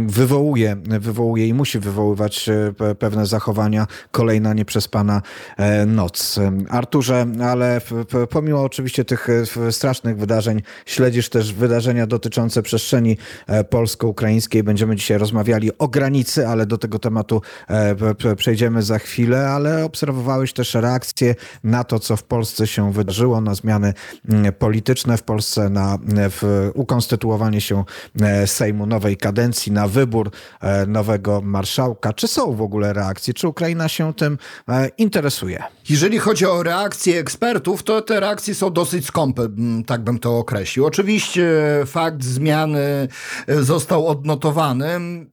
wywołuje, 0.06 0.76
wywołuje 1.00 1.48
i 1.48 1.54
musi 1.54 1.78
wywoływać 1.78 2.50
pewne 2.98 3.26
zachowania. 3.26 3.86
Kolejna 4.10 4.54
nieprzespana 4.54 5.22
noc. 5.86 6.40
Arturze, 6.68 7.26
ale 7.42 7.80
pomimo 8.30 8.62
oczywiście 8.62 9.04
tych 9.04 9.28
strasznych 9.70 10.18
wydarzeń, 10.18 10.62
śledzisz 10.86 11.28
też 11.28 11.52
wydarzenia 11.52 12.06
dotyczące 12.06 12.62
przestrzeni 12.62 13.16
polsko-ukraińskiej 13.70 14.62
Będziemy 14.68 14.96
dzisiaj 14.96 15.18
rozmawiali 15.18 15.78
o 15.78 15.88
granicy, 15.88 16.48
ale 16.48 16.66
do 16.66 16.78
tego 16.78 16.98
tematu 16.98 17.42
e, 17.68 18.34
przejdziemy 18.36 18.82
za 18.82 18.98
chwilę, 18.98 19.48
ale 19.48 19.84
obserwowałeś 19.84 20.52
też 20.52 20.74
reakcje 20.74 21.34
na 21.64 21.84
to, 21.84 21.98
co 21.98 22.16
w 22.16 22.22
Polsce 22.22 22.66
się 22.66 22.92
wydarzyło, 22.92 23.40
na 23.40 23.54
zmiany 23.54 23.94
mm, 24.28 24.52
polityczne 24.52 25.16
w 25.16 25.22
Polsce, 25.22 25.68
na 25.68 25.98
w 26.30 26.70
ukonstytuowanie 26.74 27.60
się 27.60 27.84
e, 28.20 28.46
Sejmu 28.46 28.86
nowej 28.86 29.16
kadencji, 29.16 29.72
na 29.72 29.88
wybór 29.88 30.30
e, 30.60 30.86
nowego 30.86 31.40
marszałka. 31.40 32.12
Czy 32.12 32.28
są 32.28 32.54
w 32.54 32.62
ogóle 32.62 32.92
reakcje? 32.92 33.34
Czy 33.34 33.48
Ukraina 33.48 33.88
się 33.88 34.14
tym 34.14 34.38
interesuje? 34.98 35.62
Jeżeli 35.90 36.18
chodzi 36.18 36.46
o 36.46 36.62
reakcje 36.62 37.18
ekspertów, 37.18 37.82
to 37.82 38.02
te 38.02 38.20
reakcje 38.20 38.54
są 38.54 38.70
dosyć 38.70 39.06
skąpe, 39.06 39.48
tak 39.86 40.04
bym 40.04 40.18
to 40.18 40.38
określił. 40.38 40.86
Oczywiście 40.86 41.50
fakt 41.86 42.24
zmiany 42.24 43.08
został 43.60 44.06
odnotowany. 44.06 44.86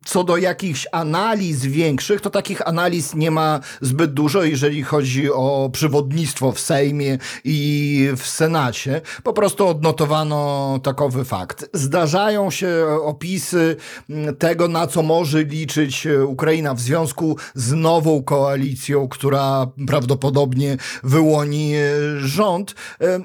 Co 0.06 0.24
do 0.24 0.38
jakichś 0.38 0.88
analiz 0.92 1.66
większych, 1.66 2.22
to 2.22 2.30
takich 2.30 2.68
analiz 2.68 3.16
nie 3.16 3.32
ma 3.32 3.60
zbyt 3.82 4.14
dużo, 4.14 4.44
jeżeli 4.44 4.84
chodzi 4.84 5.32
o 5.32 5.70
przewodnictwo 5.74 6.52
w 6.52 6.60
Sejmie 6.60 7.18
i 7.44 8.10
w 8.18 8.28
Senacie. 8.28 9.02
Po 9.24 9.34
prostu 9.34 9.68
odnotowano 9.68 10.80
takowy 10.84 11.26
fakt. 11.26 11.70
Zdarzają 11.74 12.52
się 12.52 12.86
opisy 13.04 13.76
tego, 14.40 14.68
na 14.68 14.88
co 14.88 15.04
może 15.04 15.44
liczyć 15.44 16.08
Ukraina 16.28 16.74
w 16.74 16.80
związku 16.80 17.38
z 17.56 17.74
nową 17.74 18.24
koalicją, 18.24 19.08
która 19.08 19.68
prawdopodobnie 19.88 20.45
wyłoni 21.04 21.74
rząd. 22.18 22.76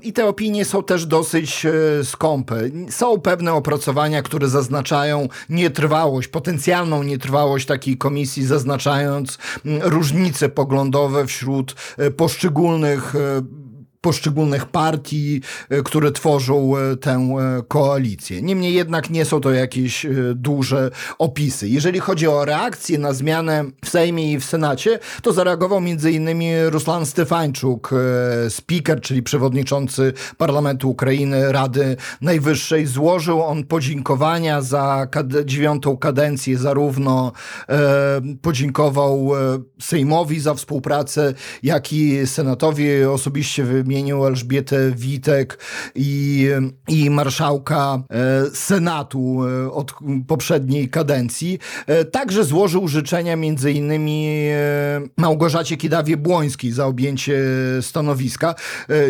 I 0.02 0.12
te 0.12 0.26
opinie 0.26 0.64
są 0.64 0.82
też 0.82 1.06
dosyć 1.06 1.66
skąpe. 2.04 2.56
Są 2.90 3.20
pewne 3.20 3.52
opracowania, 3.52 4.22
które 4.22 4.48
zaznaczają 4.48 5.28
nietrwałość, 5.48 6.28
potencjalną 6.28 7.02
nietrwałość 7.02 7.66
takiej 7.66 7.98
komisji, 7.98 8.46
zaznaczając 8.46 9.38
różnice 9.82 10.48
poglądowe 10.48 11.26
wśród 11.26 11.74
poszczególnych 12.16 13.14
poszczególnych 14.00 14.66
partii, 14.66 15.40
e, 15.69 15.83
które 15.83 16.12
tworzą 16.12 16.76
e, 16.76 16.97
tę 16.97 17.11
e, 17.11 17.62
koalicję. 17.69 18.42
Niemniej 18.42 18.75
jednak 18.75 19.11
nie 19.11 19.25
są 19.25 19.40
to 19.40 19.50
jakieś 19.50 20.07
duże 20.35 20.90
opisy. 21.19 21.69
Jeżeli 21.69 22.00
chodzi 22.00 22.28
o 22.28 22.45
reakcję 22.45 22.99
na 22.99 23.12
zmianę 23.12 23.64
w 23.85 23.88
Sejmie 23.88 24.33
i 24.33 24.40
w 24.40 24.45
Senacie, 24.45 24.99
to 25.23 25.33
zareagował 25.33 25.78
m.in. 25.78 26.40
Ruslan 26.66 27.07
Stefańczuk, 27.07 27.90
speaker, 28.49 29.00
czyli 29.00 29.23
przewodniczący 29.23 30.12
Parlamentu 30.37 30.90
Ukrainy, 30.90 31.52
Rady 31.52 31.97
Najwyższej. 32.21 32.87
Złożył 32.87 33.42
on 33.42 33.64
podziękowania 33.64 34.62
za 34.62 35.07
kad 35.11 35.26
dziewiątą 35.45 35.97
kadencję, 35.97 36.59
zarówno 36.59 37.33
e, 37.69 38.21
podziękował 38.42 39.30
Sejmowi 39.80 40.40
za 40.40 40.54
współpracę, 40.54 41.35
jak 41.62 41.92
i 41.92 42.26
Senatowi 42.26 43.04
osobiście 43.04 43.64
wymienił 43.90 44.26
Elżbietę 44.26 44.92
Witek 44.97 45.59
i, 45.94 46.49
i 46.88 47.11
marszałka 47.11 48.02
e, 48.11 48.50
Senatu 48.54 49.40
e, 49.47 49.73
od 49.73 49.92
poprzedniej 50.28 50.88
kadencji. 50.88 51.59
E, 51.87 52.04
także 52.04 52.44
złożył 52.44 52.88
życzenia 52.88 53.37
między 53.37 53.73
innymi 53.73 54.30
Małgorzacie 55.16 55.76
Kidawie-Błońskiej 55.76 56.73
za 56.73 56.87
objęcie 56.87 57.42
stanowiska. 57.80 58.54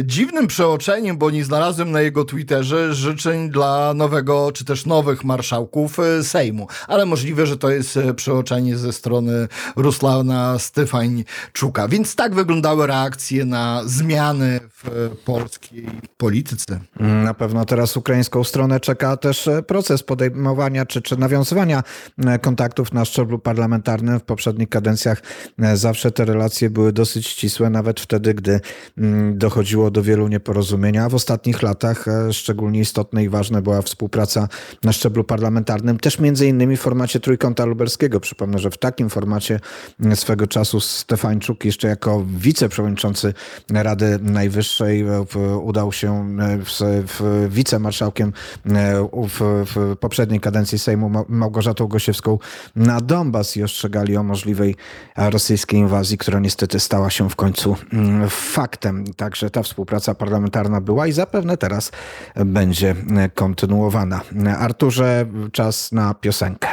Dziwnym 0.05 0.47
przeoczeniem, 0.47 1.19
bo 1.19 1.31
nie 1.31 1.45
znalazłem 1.45 1.91
na 1.91 2.01
jego 2.01 2.25
Twitterze 2.25 2.95
życzeń 2.95 3.51
dla 3.51 3.95
nowego, 3.95 4.53
czy 4.53 4.65
też 4.65 4.87
nowych 4.87 5.25
marszałków 5.25 5.97
Sejmu. 6.23 6.67
Ale 6.89 7.07
możliwe, 7.07 7.47
że 7.47 7.57
to 7.57 7.71
jest 7.71 7.99
przeoczenie 8.17 8.77
ze 8.77 8.93
strony 8.93 9.49
Ruslana 9.77 10.59
Stefańczuka. 10.59 11.89
Więc 11.89 12.15
tak 12.15 12.35
wyglądały 12.35 12.87
reakcje 12.87 13.45
na 13.45 13.83
zmiany 13.85 14.61
w 14.73 15.11
polskiej 15.25 15.87
polityce. 16.17 16.81
Na 17.01 17.35
pewno 17.35 17.65
teraz 17.65 17.97
ukraińską 17.97 18.45
stronę 18.45 18.81
czeka 18.81 19.17
też 19.17 19.49
e, 19.49 19.63
proces 19.63 20.03
podejmowania 20.03 20.87
czy, 20.87 21.03
czy 21.03 21.17
nawiązywania 21.17 21.83
e, 22.19 22.39
kontaktów 22.39 22.93
na 22.93 23.05
szczeblu 23.05 23.39
parlamentarnym. 23.39 24.21
W 24.21 24.23
poprzednich 24.23 24.69
kadencjach 24.69 25.23
e, 25.59 25.77
zawsze 25.77 26.11
te 26.11 26.25
relacje 26.25 26.71
były 26.71 26.93
dosyć 26.93 27.27
ścisłe, 27.27 27.71
nawet 27.71 28.01
wtedy, 28.01 28.35
gdy 28.35 28.61
mm, 28.99 29.39
dochodziło 29.39 29.91
do 29.91 30.03
wielu 30.03 30.29
nieporozumień. 30.29 30.99
A 30.99 31.09
w 31.09 31.15
ostatnich 31.15 31.63
latach 31.63 32.07
szczególnie 32.33 32.81
istotne 32.81 33.25
i 33.25 33.29
ważne 33.29 33.63
była 33.63 33.83
współpraca 33.83 34.49
na 34.85 34.93
szczeblu 34.93 35.25
parlamentarnym, 35.25 35.99
też 35.99 36.19
między 36.19 36.49
innymi 36.49 36.77
w 36.77 36.81
formacie 36.81 37.21
Trójkąta 37.21 37.65
Lubelskiego. 37.65 38.21
Przypomnę, 38.21 38.59
że 38.59 38.71
w 38.71 38.79
takim 38.79 39.11
formacie 39.11 39.61
swego 40.15 40.47
czasu 40.47 40.81
Stefańczuk 40.81 41.65
jeszcze 41.65 41.89
jako 41.89 42.25
wiceprzewodniczący 42.27 43.35
Rady 43.71 44.19
Najwyższej 44.23 44.60
Najwyższej 44.61 45.05
udał 45.63 45.93
się 45.93 46.37
e, 46.41 46.59
w, 47.07 47.47
wicemarszałkiem 47.49 48.33
e, 48.67 49.09
w, 49.29 49.65
w 49.67 49.97
poprzedniej 49.97 50.41
kadencji 50.41 50.79
Sejmu 50.79 51.11
Małgorzatą 51.29 51.87
Gosiewską 51.87 52.39
na 52.77 53.01
Donbas 53.01 53.57
i 53.57 53.63
ostrzegali 53.63 54.17
o 54.17 54.23
możliwej 54.23 54.77
rosyjskiej 55.17 55.81
inwazji, 55.81 56.19
która 56.19 56.41
niestety 56.41 56.81
stała 56.81 57.11
się 57.11 57.31
w 57.31 57.37
końcu 57.37 57.77
mm, 57.93 58.29
faktem. 58.31 59.05
Także 59.15 59.51
ta 59.51 59.63
współpraca 59.63 60.15
parlamentarna 60.15 60.81
była 60.81 61.07
i 61.07 61.13
zapewne 61.13 61.57
teraz 61.57 61.91
będzie 62.37 62.97
kontynuowana. 63.35 64.21
Arturze, 64.59 65.27
czas 65.53 65.93
na 65.93 66.15
piosenkę. 66.15 66.69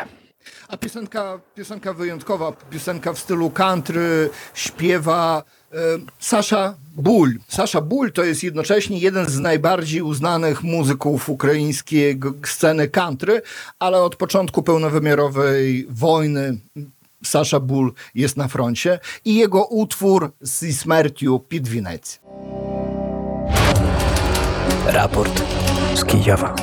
A 0.67 0.77
piosenka, 0.77 1.39
piosenka 1.55 1.93
wyjątkowa, 1.93 2.51
piosenka 2.51 3.13
w 3.13 3.19
stylu 3.19 3.49
country, 3.49 4.29
śpiewa 4.53 5.43
e, 5.71 5.77
Sasza 6.19 6.75
Ból. 6.97 7.33
Sasza 7.47 7.81
Ból 7.81 8.11
to 8.11 8.23
jest 8.23 8.43
jednocześnie 8.43 8.99
jeden 8.99 9.25
z 9.25 9.39
najbardziej 9.39 10.01
uznanych 10.01 10.63
muzyków 10.63 11.29
ukraińskiej 11.29 12.19
sceny 12.45 12.87
country, 12.87 13.41
ale 13.79 14.01
od 14.01 14.15
początku 14.15 14.63
pełnowymiarowej 14.63 15.87
wojny 15.89 16.57
Sasza 17.23 17.59
Ból 17.59 17.93
jest 18.15 18.37
na 18.37 18.47
froncie 18.47 18.99
i 19.25 19.35
jego 19.35 19.65
utwór 19.65 20.31
z 20.41 20.81
śmiercią 20.81 21.39
pід 21.39 21.69
Raport 24.85 25.41
z 25.95 26.05
Kijowa. 26.05 26.55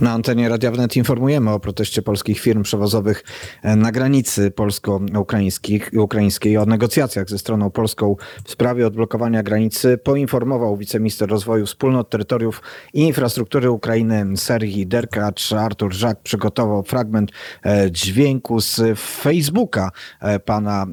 Na 0.00 0.12
antenie 0.12 0.48
Radia 0.48 0.70
Wnet 0.70 0.96
informujemy 0.96 1.50
o 1.50 1.60
proteście 1.60 2.02
polskich 2.02 2.40
firm 2.40 2.62
przewozowych 2.62 3.24
e, 3.62 3.76
na 3.76 3.92
granicy 3.92 4.50
polsko-ukraińskiej, 4.50 6.58
o 6.58 6.66
negocjacjach 6.66 7.28
ze 7.28 7.38
stroną 7.38 7.70
polską 7.70 8.16
w 8.44 8.50
sprawie 8.50 8.86
odblokowania 8.86 9.42
granicy. 9.42 9.98
Poinformował 9.98 10.76
wiceminister 10.76 11.28
rozwoju 11.28 11.66
wspólnot 11.66 12.10
terytoriów 12.10 12.62
i 12.94 13.00
infrastruktury 13.00 13.70
Ukrainy 13.70 14.36
Serhii 14.36 14.86
Derkacz. 14.86 15.52
Artur 15.52 15.92
Żak 15.92 16.22
przygotował 16.22 16.82
fragment 16.82 17.30
e, 17.64 17.90
dźwięku 17.90 18.60
z 18.60 18.98
Facebooka 18.98 19.90
e, 20.20 20.38
pana 20.38 20.86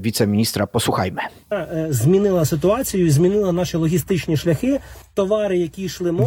wiceministra. 0.00 0.66
Posłuchajmy. 0.66 1.20
Zmieniła 1.90 2.44
sytuację, 2.44 3.10
zmieniła 3.10 3.52
nasze 3.52 3.78
logistyczne 3.78 4.36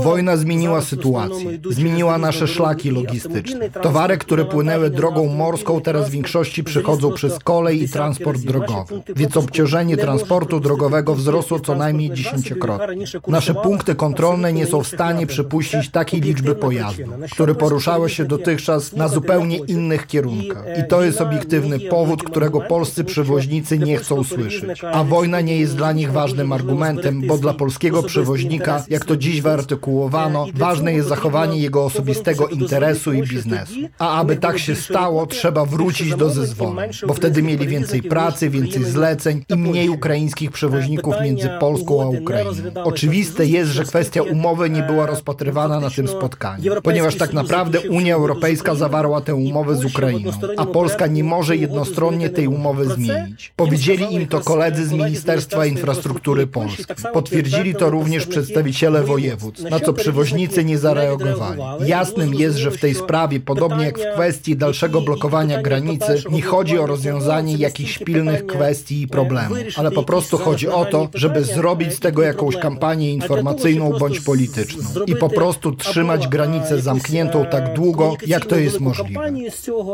Wojna 0.04 0.38
zmieniła 0.38 0.82
sytuację. 0.82 1.60
Zmieniła 1.70 2.18
nasze 2.18 2.48
szlaki 2.48 2.92
logistyczne. 2.92 3.70
Towary, 3.70 4.18
które 4.18 4.46
płynęły 4.46 4.90
drogą 4.90 5.28
morską, 5.28 5.82
teraz 5.82 6.10
w 6.10 6.12
większości 6.12 6.64
przychodzą 6.64 7.14
przez 7.14 7.40
kolej 7.40 7.84
i 7.84 7.90
transport 7.90 8.42
drogowy. 8.42 9.02
Więc 9.16 9.38
obciążenie 9.38 9.98
transportu 9.98 10.60
drogowego 10.60 11.16
wzrosło 11.16 11.60
co 11.60 11.76
najmniej 11.76 12.12
dziesięciokrotnie. 12.12 13.06
Nasze 13.28 13.54
punkty 13.54 13.96
kontrolne 13.96 14.54
nie 14.54 14.66
są 14.66 14.84
w 14.84 14.88
stanie 14.88 15.28
przypuścić 15.28 15.90
takiej 15.90 16.22
liczby 16.22 16.56
pojazdów, 16.56 17.08
które 17.32 17.56
poruszały 17.56 18.10
się 18.10 18.26
dotychczas 18.26 18.94
na 18.94 19.08
zupełnie 19.08 19.58
innych 19.58 20.08
kierunkach. 20.08 20.66
I 20.80 20.88
to 20.88 21.04
jest 21.04 21.22
obiektywny 21.22 21.80
powód, 21.80 22.24
którego 22.24 22.62
polscy 22.62 23.04
przewoźnicy 23.04 23.80
nie 23.80 23.98
chcą 23.98 24.24
słyszeć. 24.24 24.84
A 24.84 25.04
wojna 25.04 25.42
nie 25.42 25.58
jest 25.58 25.76
dla 25.76 25.92
nich 25.92 26.12
ważnym 26.12 26.54
argumentem, 26.54 27.22
bo 27.28 27.38
dla 27.38 27.54
polskiego 27.54 28.04
przewoźnika, 28.04 28.75
jak 28.90 29.06
to 29.06 29.18
dziś 29.18 29.42
wyartykułowano, 29.42 30.46
ważne 30.54 30.94
jest 30.94 31.10
zachowanie 31.10 31.60
jego 31.60 31.86
osobistego 31.86 32.48
interesu 32.48 33.14
i 33.14 33.24
biznesu. 33.24 33.76
A 34.00 34.20
aby 34.20 34.36
tak 34.36 34.60
się 34.60 34.76
stało, 34.76 35.26
trzeba 35.26 35.66
wrócić 35.66 36.16
do 36.16 36.30
zezwoleń, 36.30 36.90
bo 37.08 37.14
wtedy 37.14 37.44
mieli 37.44 37.68
więcej 37.68 38.04
pracy, 38.04 38.50
więcej 38.50 38.84
zleceń 38.84 39.46
i 39.50 39.56
mniej 39.56 39.90
ukraińskich 39.90 40.52
przewoźników 40.52 41.16
między 41.24 41.50
Polską 41.60 42.02
a 42.02 42.06
Ukrainą. 42.06 42.52
Oczywiste 42.84 43.46
jest, 43.46 43.72
że 43.72 43.84
kwestia 43.84 44.22
umowy 44.22 44.70
nie 44.70 44.84
była 44.84 45.06
rozpatrywana 45.06 45.80
na 45.80 45.90
tym 45.90 46.08
spotkaniu, 46.08 46.74
ponieważ 46.84 47.16
tak 47.16 47.34
naprawdę 47.34 47.82
Unia 47.82 48.16
Europejska 48.16 48.76
zawarła 48.76 49.22
tę 49.22 49.36
umowę 49.36 49.76
z 49.76 49.86
Ukrainą, 49.86 50.32
a 50.58 50.66
Polska 50.66 51.08
nie 51.08 51.24
może 51.24 51.58
jednostronnie 51.58 52.30
tej 52.30 52.48
umowy 52.48 52.86
zmienić. 52.86 53.54
Powiedzieli 53.56 54.14
im 54.14 54.28
to 54.28 54.40
koledzy 54.42 54.86
z 54.86 54.92
Ministerstwa 54.92 55.66
Infrastruktury 55.66 56.48
Polski. 56.48 56.84
Potwierdzili 57.14 57.76
to 57.76 57.90
również 57.90 58.26
przedstawiciele 58.26 58.65
przedstawiciele 58.66 59.04
województw, 59.04 59.64
na 59.64 59.80
co 59.80 59.94
przewoźnicy 59.94 60.66
nie 60.66 60.78
zareagowali. 60.78 61.62
Jasnym 61.86 62.34
jest, 62.34 62.58
że 62.58 62.72
w 62.72 62.80
tej 62.80 62.96
sprawie, 62.96 63.40
podobnie 63.40 63.86
jak 63.86 64.00
w 64.00 64.14
kwestii 64.14 64.56
dalszego 64.56 65.02
blokowania 65.02 65.62
granicy, 65.62 66.24
nie 66.32 66.42
chodzi 66.42 66.80
o 66.80 66.88
rozwiązanie 66.88 67.56
jakichś 67.56 67.98
pilnych 67.98 68.46
kwestii 68.46 69.02
i 69.02 69.08
problemów, 69.08 69.58
ale 69.78 69.92
po 69.92 70.04
prostu 70.04 70.38
chodzi 70.38 70.68
o 70.68 70.86
to, 70.86 71.10
żeby 71.14 71.44
zrobić 71.44 71.94
z 71.94 72.00
tego 72.00 72.22
jakąś 72.22 72.58
kampanię 72.58 73.14
informacyjną 73.14 73.92
bądź 74.00 74.20
polityczną 74.20 74.84
i 75.06 75.16
po 75.16 75.30
prostu 75.30 75.76
trzymać 75.76 76.28
granicę 76.28 76.82
zamkniętą 76.82 77.46
tak 77.46 77.74
długo, 77.74 78.18
jak 78.28 78.46
to 78.46 78.56
jest 78.56 78.80
możliwe. 78.80 79.32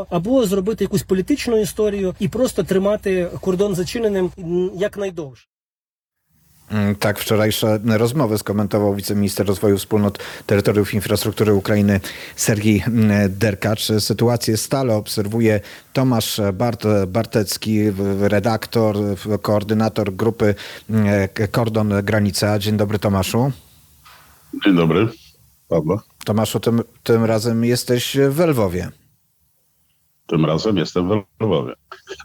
A 0.10 0.20
było 0.20 0.46
zrobić 0.46 0.82
jakąś 0.82 1.04
polityczną 1.04 1.58
historię 1.58 2.14
i 2.20 2.30
prosto 2.30 2.64
trzymać 2.64 3.02
kordon 3.42 3.76
zaczynionym 3.76 4.30
jak 4.78 4.98
najdłużej. 4.98 5.52
Tak, 7.00 7.20
wczorajsze 7.20 7.80
rozmowy 7.86 8.38
skomentował 8.38 8.96
wiceminister 8.96 9.48
rozwoju 9.48 9.78
wspólnot 9.78 10.20
terytoriów 10.46 10.94
infrastruktury 10.94 11.54
Ukrainy 11.54 12.00
Sergiej 12.36 12.84
mm, 12.88 13.38
Derkacz. 13.38 13.92
Sytuację 14.00 14.58
stale 14.58 14.96
obserwuje 14.96 15.60
Tomasz 15.94 16.42
Bart 16.54 16.84
Bartecki, 17.08 17.80
redaktor, 18.20 18.96
koordynator 19.42 20.14
grupy 20.14 20.56
mm, 20.90 21.08
Kordon 21.52 21.94
Granica. 22.04 22.60
Dzień 22.60 22.78
dobry 22.78 23.00
Tomaszu. 23.00 23.52
Dzień 24.66 24.76
dobry, 24.76 25.08
Pawło. 25.68 26.02
Tomaszu, 26.26 26.60
tym, 26.60 26.82
tym 27.04 27.26
razem 27.26 27.66
jesteś 27.66 28.18
w 28.30 28.40
Lwowie. 28.40 28.92
Tym 30.32 30.46
razem 30.46 30.78
jestem 30.78 31.10
w 31.10 31.44
Lwowie. 31.44 31.74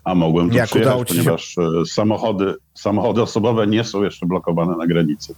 A 0.04 0.14
mogłem 0.14 0.50
tu 0.50 0.56
Jak 0.56 0.66
przyjechać, 0.70 1.08
ci 1.08 1.14
się- 1.14 1.20
ponieważ 1.20 1.58
e, 1.58 1.62
samochody, 1.86 2.54
samochody 2.74 3.22
osobowe 3.22 3.66
nie 3.66 3.84
są 3.84 4.02
jeszcze 4.02 4.26
blokowane 4.26 4.76
na 4.76 4.86
granicy. 4.86 5.34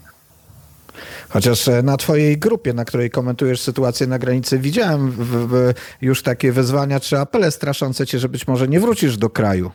Chociaż 1.29 1.69
e, 1.69 1.83
na 1.83 1.97
twojej 1.97 2.39
grupie, 2.39 2.73
na 2.73 2.85
której 2.85 3.11
komentujesz 3.11 3.61
sytuację 3.61 4.07
na 4.07 4.19
granicy, 4.19 4.59
widziałem 4.59 5.11
w, 5.11 5.17
w, 5.49 5.73
już 6.03 6.23
takie 6.23 6.53
wezwania 6.53 7.01
czy 7.01 7.19
apele 7.19 7.51
straszące 7.51 8.07
cię, 8.07 8.19
że 8.19 8.29
być 8.29 8.47
może 8.49 8.69
nie 8.69 8.81
wrócisz 8.81 9.17
do 9.17 9.31
kraju. 9.31 9.71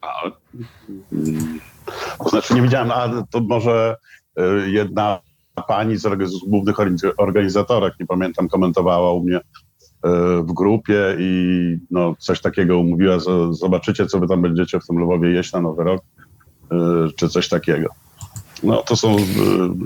A, 0.00 0.22
mm, 1.12 1.60
to 2.18 2.28
znaczy 2.28 2.54
nie 2.54 2.62
widziałem, 2.62 2.90
a 2.90 3.08
to 3.30 3.40
może 3.40 3.96
e, 4.36 4.42
jedna 4.68 5.20
pani 5.68 5.96
z, 5.96 6.02
z 6.02 6.38
głównych 6.48 6.76
orga- 6.76 7.12
organizatorek, 7.16 7.94
nie 8.00 8.06
pamiętam, 8.06 8.48
komentowała 8.48 9.12
u 9.12 9.22
mnie 9.22 9.40
w 10.42 10.52
grupie 10.52 11.16
i 11.18 11.78
no, 11.90 12.14
coś 12.18 12.40
takiego 12.40 12.82
mówiła, 12.82 13.18
zobaczycie, 13.50 14.06
co 14.06 14.20
wy 14.20 14.28
tam 14.28 14.42
będziecie 14.42 14.80
w 14.80 14.86
tym 14.86 14.98
Lwowie 14.98 15.30
jeść 15.30 15.52
na 15.52 15.60
Nowy 15.60 15.84
Rok, 15.84 16.02
e, 16.72 16.76
czy 17.16 17.28
coś 17.28 17.48
takiego. 17.48 17.88
No 18.62 18.76
to 18.82 18.96
są 18.96 19.16
e, 19.16 19.18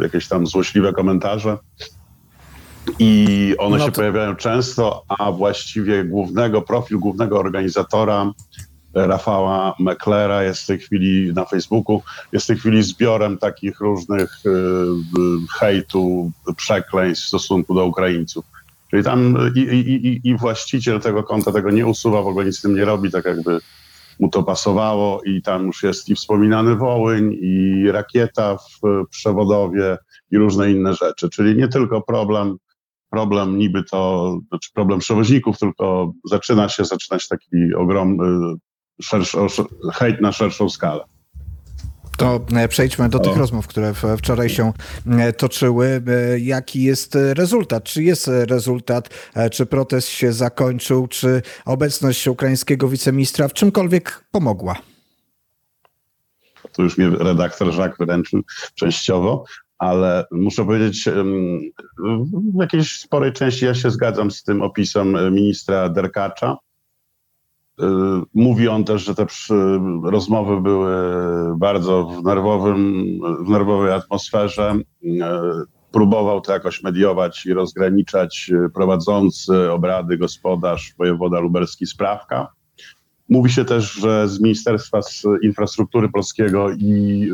jakieś 0.02 0.28
tam 0.28 0.46
złośliwe 0.46 0.92
komentarze 0.92 1.58
i 2.98 3.54
one 3.58 3.78
No 3.78 3.84
się 3.84 3.90
to- 3.92 3.96
pojawiają 3.96 4.36
często, 4.36 5.02
a 5.08 5.32
właściwie 5.32 6.04
głównego, 6.04 6.62
profil 6.62 6.98
głównego 6.98 7.38
organizatora 7.38 8.32
Rafała 8.94 9.74
Meklera 9.78 10.42
jest 10.42 10.62
w 10.62 10.66
tej 10.66 10.78
chwili 10.78 11.32
na 11.34 11.44
Facebooku, 11.44 12.02
jest 12.32 12.44
w 12.44 12.46
tej 12.46 12.56
chwili 12.56 12.82
zbiorem 12.82 13.38
takich 13.38 13.80
różnych 13.80 14.42
hejtu, 15.58 16.30
przekleństw 16.56 17.24
w 17.24 17.28
stosunku 17.28 17.74
do 17.74 17.86
Ukraińców. 17.86 18.44
Czyli 18.90 19.04
tam 19.04 19.38
i, 19.54 19.60
i, 19.60 20.06
i, 20.06 20.20
i 20.24 20.36
właściciel 20.36 21.00
tego 21.00 21.22
konta 21.22 21.52
tego 21.52 21.70
nie 21.70 21.86
usuwa, 21.86 22.22
w 22.22 22.26
ogóle 22.26 22.46
nic 22.46 22.58
z 22.58 22.62
tym 22.62 22.74
nie 22.74 22.84
robi, 22.84 23.10
tak 23.10 23.24
jakby 23.24 23.60
mu 24.20 24.28
to 24.28 24.42
pasowało 24.42 25.22
i 25.22 25.42
tam 25.42 25.66
już 25.66 25.82
jest 25.82 26.08
i 26.08 26.14
wspominany 26.14 26.76
Wołyń, 26.76 27.36
i 27.40 27.84
rakieta 27.92 28.56
w 28.56 28.86
y, 28.86 29.04
przewodowie 29.10 29.96
i 30.30 30.38
różne 30.38 30.70
inne 30.70 30.94
rzeczy. 30.94 31.30
Czyli 31.30 31.56
nie 31.56 31.68
tylko 31.68 32.02
problem, 32.02 32.56
problem 33.10 33.58
niby 33.58 33.84
to, 33.84 34.38
znaczy 34.48 34.70
problem 34.74 34.98
przewoźników, 34.98 35.58
tylko 35.58 36.12
zaczyna 36.24 36.68
się, 36.68 36.84
zaczyna 36.84 37.18
się 37.18 37.26
taki 37.28 37.74
ogromny, 37.74 38.54
szerszy, 39.02 39.38
hejt 39.92 40.20
na 40.20 40.32
szerszą 40.32 40.68
skalę. 40.68 41.04
To 42.20 42.40
e, 42.56 42.68
przejdźmy 42.68 43.08
do 43.08 43.18
tych 43.18 43.32
O. 43.32 43.38
rozmów, 43.38 43.66
które 43.66 43.94
wczoraj 44.18 44.48
się 44.48 44.72
e, 45.06 45.32
toczyły. 45.32 46.02
E, 46.08 46.38
Jaki 46.38 46.82
jest 46.82 47.18
rezultat? 47.34 47.84
Czy 47.84 48.02
jest 48.02 48.28
rezultat? 48.28 49.08
Czy 49.52 49.66
protest 49.66 50.08
się 50.08 50.32
zakończył? 50.32 51.06
Czy 51.06 51.42
obecność 51.64 52.26
ukraińskiego 52.26 52.88
wiceministra 52.88 53.48
w 53.48 53.52
czymkolwiek 53.52 54.24
pomogła? 54.30 54.76
Tu 56.72 56.82
już 56.82 56.98
mnie 56.98 57.10
redaktor 57.10 57.72
Żak 57.72 57.96
wyręczył 57.98 58.42
częściowo, 58.74 59.44
ale 59.78 60.24
muszę 60.30 60.64
powiedzieć, 60.64 61.08
w 62.56 62.60
jakiejś 62.60 63.00
sporej 63.00 63.32
części 63.32 63.64
ja 63.64 63.74
się 63.74 63.90
zgadzam 63.90 64.30
z 64.30 64.42
tym 64.42 64.62
opisem 64.62 65.34
ministra 65.34 65.88
Derkacza. 65.88 66.56
Y, 67.80 67.82
Mówi 68.34 68.68
on 68.68 68.84
też, 68.84 69.04
że 69.04 69.14
te 69.14 69.26
rozmowy 70.04 70.60
były 70.60 70.92
bardzo 71.56 72.04
w, 72.06 72.24
nerwowym, 72.24 73.04
w 73.46 73.48
nerwowej 73.48 73.92
atmosferze. 73.92 74.74
Y, 75.04 75.08
Próbował 75.92 76.40
to 76.40 76.52
jakoś 76.52 76.82
mediować 76.82 77.46
i 77.46 77.52
rozgraniczać 77.54 78.50
y, 78.66 78.70
prowadzący 78.74 79.70
obrady 79.70 80.18
gospodarz 80.18 80.94
wojewoda 80.98 81.40
lubelski 81.40 81.86
Sprawka. 81.86 82.52
Mówi 83.28 83.50
się 83.50 83.64
też, 83.64 83.92
że 83.92 84.28
z 84.28 84.40
Ministerstwa 84.40 85.02
z 85.02 85.24
Infrastruktury 85.42 86.08
Polskiego 86.08 86.70
i 86.70 87.30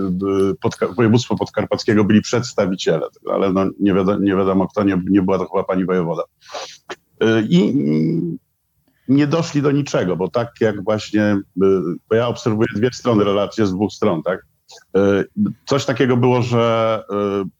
podka- 0.65 0.95
województwa 0.95 1.37
podkarpackiego 1.37 2.05
byli 2.05 2.21
przedstawiciele, 2.23 3.07
ale 3.33 3.53
no 3.53 3.65
nie, 3.81 3.95
wiadomo, 3.95 4.19
nie 4.19 4.37
wiadomo 4.37 4.69
kto, 4.69 4.85
nie, 4.85 5.03
nie 5.11 5.23
była 5.23 5.39
to 5.39 5.47
chyba 5.49 5.65
pani 5.65 5.85
wojewoda. 5.85 6.23
I 7.49 7.75
nie 9.09 9.27
doszli 9.27 9.63
do 9.63 9.71
niczego, 9.71 10.17
bo 10.17 10.29
tak 10.29 10.53
jak 10.61 10.85
właśnie, 10.85 11.23
y, 11.23 11.41
bo 12.09 12.15
ja 12.15 12.29
obserwuję 12.29 12.69
dwie 12.75 12.91
strony 12.93 13.25
relacji 13.25 13.67
z 13.67 13.73
dwóch 13.73 13.93
stron, 13.93 14.23
tak? 14.23 14.47
Y, 14.97 15.25
Coś 15.67 15.85
takiego 15.85 16.17
było, 16.17 16.43
że 16.43 17.03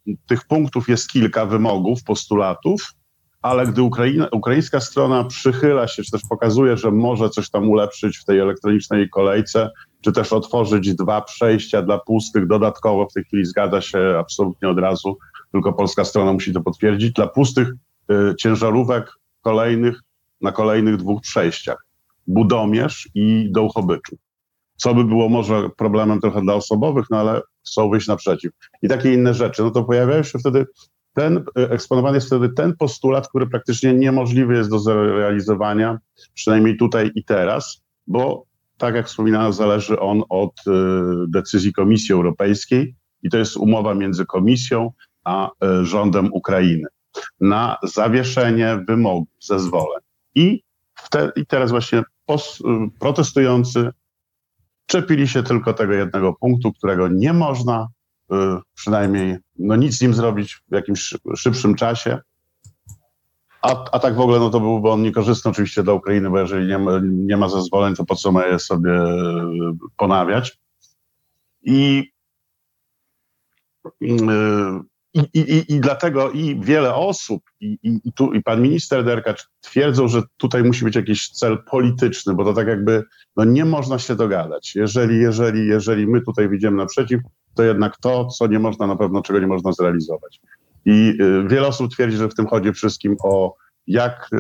y, 0.09 0.17
tych 0.29 0.45
punktów 0.45 0.89
jest 0.89 1.09
kilka 1.09 1.47
wymogów, 1.47 2.05
postulatów, 2.05 2.95
ale 3.43 3.67
gdy 3.67 3.83
Ukraina, 3.83 4.29
ukraińska 4.33 4.81
strona 4.81 5.25
przychyla 5.25 5.89
się, 5.89 6.03
czy 6.03 6.11
też 6.11 6.21
pokazuje, 6.29 6.77
że 6.77 6.91
może 6.91 7.31
coś 7.31 7.51
tam 7.51 7.69
ulepszyć 7.69 8.19
w 8.19 8.25
tej 8.25 8.39
elektronicznej 8.39 9.11
kolejce, 9.11 9.71
czy 10.01 10.13
też 10.13 10.33
otworzyć 10.33 10.95
dwa 10.95 11.21
przejścia 11.21 11.83
dla 11.83 11.99
pustych 11.99 12.47
dodatkowo, 12.47 13.09
w 13.09 13.13
tej 13.13 13.25
chwili 13.25 13.45
zgadza 13.45 13.81
się 13.81 14.17
absolutnie 14.19 14.69
od 14.69 14.79
razu, 14.79 15.19
tylko 15.53 15.73
polska 15.73 16.05
strona 16.05 16.33
musi 16.33 16.53
to 16.53 16.61
potwierdzić, 16.61 17.13
dla 17.13 17.27
pustych 17.27 17.69
y, 18.11 18.35
ciężarówek 18.39 19.13
kolejnych 19.43 20.03
na 20.41 20.53
kolejnych 20.53 20.97
dwóch 20.97 21.23
przejściach. 21.23 21.87
Budomierz 22.27 23.09
i 23.15 23.49
Dołchobyczu. 23.53 24.17
Co 24.77 24.95
by 24.95 25.05
było 25.05 25.29
może 25.29 25.69
problemem 25.77 26.21
trochę 26.21 26.41
dla 26.41 26.55
osobowych, 26.55 27.07
no 27.11 27.17
ale 27.17 27.41
chcą 27.67 27.91
wyjść 27.91 28.09
naprzeciw. 28.09 28.53
I 28.83 28.89
takie 28.89 29.15
inne 29.15 29.35
rzeczy. 29.35 29.63
No 29.63 29.71
to 29.71 29.85
pojawiają 29.85 30.23
się 30.23 30.39
wtedy 30.39 30.67
ten, 31.15 31.45
y, 31.59 31.71
eksponowany 31.71 32.17
jest 32.17 32.27
wtedy 32.27 32.49
ten 32.49 32.77
postulat, 32.77 33.29
który 33.29 33.47
praktycznie 33.47 33.95
niemożliwy 33.95 34.55
jest 34.55 34.71
do 34.71 34.79
zrealizowania, 34.79 35.99
przynajmniej 36.35 36.77
tutaj 36.77 37.11
i 37.15 37.25
teraz, 37.25 37.83
bo 38.07 38.47
tak 38.79 38.95
jak 38.95 39.07
wspominałem, 39.07 39.53
zależy 39.53 40.01
on 40.01 40.23
od 40.29 40.53
y, 40.67 40.71
decyzji 41.29 41.73
Komisji 41.73 42.13
Europejskiej 42.13 42.95
i 43.23 43.31
to 43.31 43.39
jest 43.39 43.57
umowa 43.57 43.95
między 43.95 44.27
Komisją 44.27 44.93
a 45.25 45.51
y, 45.51 45.85
rządem 45.85 46.33
Ukrainy 46.33 46.89
na 47.41 47.77
zawieszenie 47.83 48.85
wymogów, 48.89 49.29
zezwoleń. 49.41 50.06
I, 50.37 50.63
wte, 50.95 51.33
i 51.37 51.47
teraz 51.47 51.71
właśnie 51.71 52.03
pos, 52.27 52.63
protestujący 52.99 53.91
czepili 54.87 55.29
się 55.29 55.43
tylko 55.43 55.73
tego 55.75 55.93
jednego 55.93 56.33
punktu, 56.33 56.73
którego 56.73 57.09
nie 57.09 57.33
można 57.33 57.89
y, 58.33 58.37
przynajmniej 58.75 59.37
no 59.59 59.77
nic 59.77 59.99
z 59.99 60.01
nim 60.01 60.15
zrobić 60.15 60.55
w 60.55 60.75
jakimś 60.75 61.01
szy- 61.01 61.19
szybszym 61.37 61.75
czasie. 61.75 62.19
A, 63.63 63.85
a 63.93 63.99
tak 63.99 64.17
w 64.17 64.21
ogóle 64.21 64.39
no 64.39 64.51
to 64.51 64.61
byłby 64.61 64.91
on 64.91 65.03
niekorzystny 65.03 65.51
oczywiście 65.51 65.83
dla 65.83 65.93
Ukrainy, 65.93 66.31
bo 66.31 66.39
jeżeli 66.39 66.67
nie 66.67 66.79
ma, 66.79 67.01
nie 67.03 67.37
ma 67.37 67.49
zezwoleń, 67.49 67.95
to 67.95 68.05
po 68.05 68.17
co 68.17 68.33
ma 68.33 68.47
je 68.47 68.59
sobie 68.59 68.93
y, 68.93 69.73
ponawiać. 69.97 70.59
I, 71.63 72.11
y, 74.03 74.07
i, 75.17 75.41
i, 75.41 75.75
i, 75.75 75.81
dlatego 75.81 76.31
i 76.31 76.61
wiele 76.61 76.95
osób, 76.95 77.43
i, 77.61 77.79
i, 77.83 78.01
i 78.05 78.13
tu 78.13 78.33
i 78.33 78.43
pan 78.43 78.63
minister 78.63 79.05
Derkacz 79.05 79.49
twierdzą, 79.61 80.09
że 80.09 80.23
tutaj 80.37 80.65
musi 80.65 80.85
być 80.85 80.97
jakiś 80.97 81.29
cel 81.29 81.59
polityczny, 81.71 82.35
bo 82.35 82.45
to 82.45 82.53
tak 82.53 82.69
jakby 82.69 83.05
no 83.37 83.45
nie 83.45 83.65
można 83.65 83.99
się 83.99 84.17
dogadać. 84.17 84.75
Jeżeli, 84.75 85.19
jeżeli, 85.19 85.67
jeżeli 85.67 86.07
my 86.07 86.21
tutaj 86.21 86.49
wyjdziemy 86.49 86.77
naprzeciw, 86.77 87.21
to 87.55 87.63
jednak 87.63 87.97
to, 87.97 88.27
co 88.27 88.47
nie 88.47 88.59
można, 88.59 88.87
na 88.87 88.97
pewno 88.97 89.23
czego 89.23 89.41
nie 89.41 89.47
można 89.47 89.73
zrealizować. 89.73 90.41
I 90.85 91.19
y, 91.21 91.49
wiele 91.49 91.67
osób 91.67 91.93
twierdzi, 91.93 92.17
że 92.17 92.29
w 92.29 92.35
tym 92.35 92.47
chodzi 92.47 92.73
wszystkim 92.73 93.17
o 93.25 93.55
jak, 93.87 94.29
y, 94.33 94.39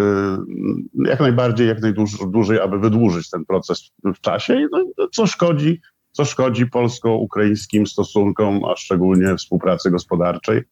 jak 1.05 1.21
najbardziej, 1.21 1.69
jak 1.69 1.83
najdłużej, 1.83 2.61
aby 2.61 2.79
wydłużyć 2.79 3.31
ten 3.31 3.45
proces 3.45 3.91
w 4.05 4.21
czasie, 4.21 4.69
no, 4.73 5.09
co 5.12 5.27
szkodzi, 5.27 5.81
co 6.16 6.24
szkodzi 6.24 6.66
polsko-ukraińskim 6.66 7.87
stosunkom, 7.87 8.64
a 8.64 8.76
szczególnie 8.76 9.37
współpracy 9.37 9.90
gospodarczej, 9.90 10.62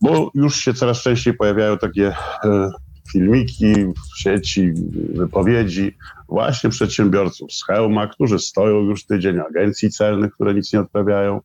bo 0.00 0.30
już 0.34 0.56
się 0.56 0.74
coraz 0.74 1.02
częściej 1.02 1.34
pojawiają 1.34 1.78
takie 1.78 2.08
y, 2.08 2.14
filmiki 3.12 3.74
w 3.74 4.20
sieci, 4.20 4.72
wypowiedzi 5.14 5.96
właśnie 6.28 6.70
przedsiębiorców 6.70 7.52
z 7.52 7.64
Hełma, 7.64 8.06
którzy 8.06 8.38
stoją 8.38 8.80
już 8.80 9.06
tydzień, 9.06 9.38
agencji 9.38 9.90
celnych, 9.90 10.32
które 10.32 10.54
nic 10.54 10.72
nie 10.72 10.80
odprawiają 10.80 11.40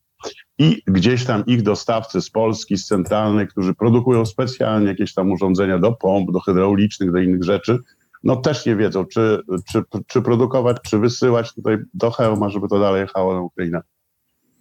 i 0.60 0.82
gdzieś 0.88 1.26
tam 1.26 1.46
ich 1.46 1.62
dostawcy 1.62 2.22
z 2.22 2.30
Polski, 2.30 2.78
z 2.78 2.86
centralnej, 2.86 3.48
którzy 3.48 3.74
produkują 3.74 4.26
specjalnie 4.26 4.88
jakieś 4.88 5.14
tam 5.14 5.32
urządzenia 5.32 5.80
do 5.80 5.92
pomp, 5.92 6.32
do 6.32 6.40
hydraulicznych, 6.40 7.12
do 7.12 7.18
innych 7.18 7.44
rzeczy, 7.44 7.80
no 8.28 8.36
też 8.36 8.66
nie 8.66 8.76
wiedzą, 8.76 9.06
czy, 9.06 9.42
czy, 9.72 9.84
czy 10.08 10.22
produkować, 10.22 10.78
czy 10.84 11.00
wysyłać 11.00 11.54
tutaj 11.54 11.78
do 11.94 12.12
Hełma, 12.12 12.50
żeby 12.50 12.68
to 12.68 12.80
dalej 12.80 13.02
jechało 13.02 13.34
na 13.34 13.42
Ukrainę. 13.42 13.82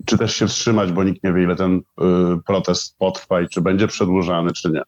czy 0.06 0.18
też 0.18 0.34
się 0.34 0.46
wstrzymać, 0.46 0.92
bo 0.92 1.04
nikt 1.04 1.24
nie 1.24 1.32
wie, 1.32 1.42
ile 1.42 1.56
ten 1.56 1.76
y, 1.76 1.82
protest 2.46 2.98
potrwa 2.98 3.40
i 3.40 3.48
czy 3.48 3.60
będzie 3.60 3.86
przedłużany, 3.86 4.52
czy 4.52 4.70
nie. 4.70 4.82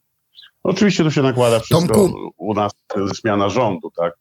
Oczywiście 0.63 1.05
tu 1.05 1.11
się 1.11 1.23
nakłada 1.23 1.61
wszystko 1.61 1.95
Tomku. 1.95 2.31
u 2.37 2.55
nas 2.55 2.73
zmiana 3.21 3.49
rządu, 3.49 3.91
tak? 3.97 4.15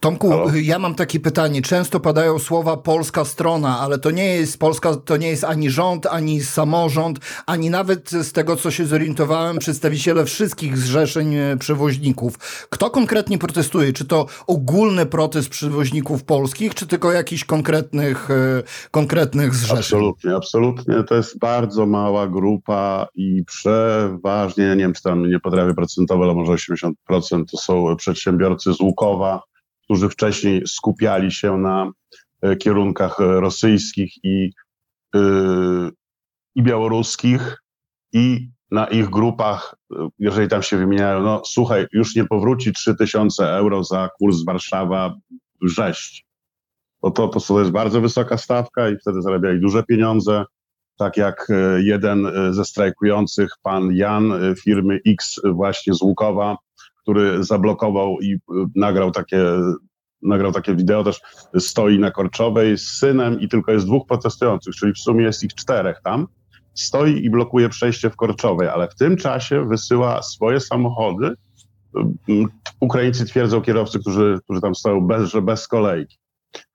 Tomku, 0.00 0.30
Halo? 0.30 0.50
ja 0.62 0.78
mam 0.78 0.94
takie 0.94 1.20
pytanie. 1.20 1.62
Często 1.62 2.00
padają 2.00 2.38
słowa 2.38 2.76
polska 2.76 3.24
strona, 3.24 3.80
ale 3.80 3.98
to 3.98 4.10
nie 4.10 4.26
jest 4.34 4.58
Polska, 4.58 4.96
to 4.96 5.16
nie 5.16 5.28
jest 5.28 5.44
ani 5.44 5.70
rząd, 5.70 6.06
ani 6.06 6.40
samorząd, 6.40 7.18
ani 7.46 7.70
nawet 7.70 8.10
z 8.10 8.32
tego, 8.32 8.56
co 8.56 8.70
się 8.70 8.86
zorientowałem, 8.86 9.58
przedstawiciele 9.58 10.24
wszystkich 10.24 10.78
zrzeszeń 10.78 11.34
e, 11.34 11.56
przewoźników. 11.56 12.38
Kto 12.70 12.90
konkretnie 12.90 13.38
protestuje? 13.38 13.92
Czy 13.92 14.04
to 14.04 14.26
ogólny 14.46 15.06
protest 15.06 15.48
przewoźników 15.48 16.24
polskich, 16.24 16.74
czy 16.74 16.86
tylko 16.86 17.12
jakichś 17.12 17.44
konkretnych, 17.44 18.30
e, 18.30 18.62
konkretnych 18.90 19.54
zrzeszeń? 19.54 19.78
Absolutnie, 19.78 20.36
absolutnie. 20.36 21.04
To 21.08 21.14
jest 21.14 21.38
bardzo 21.38 21.86
mała 21.86 22.26
grupa 22.26 23.06
i 23.14 23.44
przeważnie, 23.46 24.64
nie 24.68 24.76
wiem, 24.76 24.92
czy 24.92 25.02
tam 25.02 25.30
nie 25.30 25.40
potrafię 25.40 25.74
procentowo, 25.74 26.24
ale 26.24 26.34
może 26.34 26.52
80% 26.52 26.92
to 27.50 27.56
są 27.56 27.96
przedsiębiorcy 27.96 28.74
z 28.74 28.80
Łukowa, 28.80 29.42
którzy 29.88 30.08
wcześniej 30.08 30.62
skupiali 30.66 31.32
się 31.32 31.58
na 31.58 31.90
e, 32.42 32.56
kierunkach 32.56 33.20
e, 33.20 33.40
rosyjskich 33.40 34.24
i, 34.24 34.52
yy, 35.14 35.90
i 36.54 36.62
białoruskich 36.62 37.62
i 38.12 38.50
na 38.70 38.86
ich 38.86 39.10
grupach, 39.10 39.74
e, 39.92 40.08
jeżeli 40.18 40.48
tam 40.48 40.62
się 40.62 40.76
wymieniają, 40.76 41.22
no 41.22 41.42
słuchaj, 41.44 41.86
już 41.92 42.16
nie 42.16 42.24
powróci 42.24 42.72
3000 42.72 43.50
euro 43.50 43.84
za 43.84 44.08
kurs 44.18 44.36
Warszawa-Rześć 44.44 46.28
bo 47.02 47.10
to, 47.10 47.28
to, 47.28 47.40
to 47.40 47.58
jest 47.58 47.72
bardzo 47.72 48.00
wysoka 48.00 48.38
stawka 48.38 48.88
i 48.88 48.98
wtedy 48.98 49.22
zarabiali 49.22 49.60
duże 49.60 49.82
pieniądze. 49.82 50.44
Tak 50.98 51.16
jak 51.16 51.46
e, 51.50 51.82
jeden 51.82 52.26
e, 52.26 52.54
ze 52.54 52.64
strajkujących, 52.64 53.50
pan 53.62 53.92
Jan 53.92 54.32
e, 54.32 54.54
firmy 54.54 55.00
X 55.06 55.40
właśnie 55.52 55.94
z 55.94 56.02
Łukowa, 56.02 56.56
który 57.08 57.44
zablokował 57.44 58.20
i 58.20 58.34
e, 58.34 58.38
nagrał 58.74 59.10
takie, 59.10 59.44
nagrał 60.22 60.52
takie 60.52 60.74
wideo 60.74 61.04
też, 61.04 61.20
stoi 61.58 61.98
na 61.98 62.10
Korczowej 62.10 62.78
z 62.78 62.98
synem 62.98 63.40
i 63.40 63.48
tylko 63.48 63.72
jest 63.72 63.86
dwóch 63.86 64.06
protestujących, 64.06 64.74
czyli 64.74 64.92
w 64.92 64.98
sumie 64.98 65.24
jest 65.24 65.44
ich 65.44 65.54
czterech 65.54 66.00
tam. 66.04 66.26
Stoi 66.74 67.24
i 67.24 67.30
blokuje 67.30 67.68
przejście 67.68 68.10
w 68.10 68.16
Korczowej, 68.16 68.68
ale 68.68 68.88
w 68.88 68.94
tym 68.94 69.16
czasie 69.16 69.68
wysyła 69.68 70.22
swoje 70.22 70.60
samochody. 70.60 71.34
M, 72.28 72.48
Ukraińcy 72.80 73.24
twierdzą 73.24 73.60
kierowcy, 73.62 73.98
którzy, 73.98 74.38
którzy 74.44 74.60
tam 74.60 74.74
stoją 74.74 75.00
bez, 75.00 75.30
że 75.30 75.42
bez 75.42 75.68
kolejki. 75.68 76.18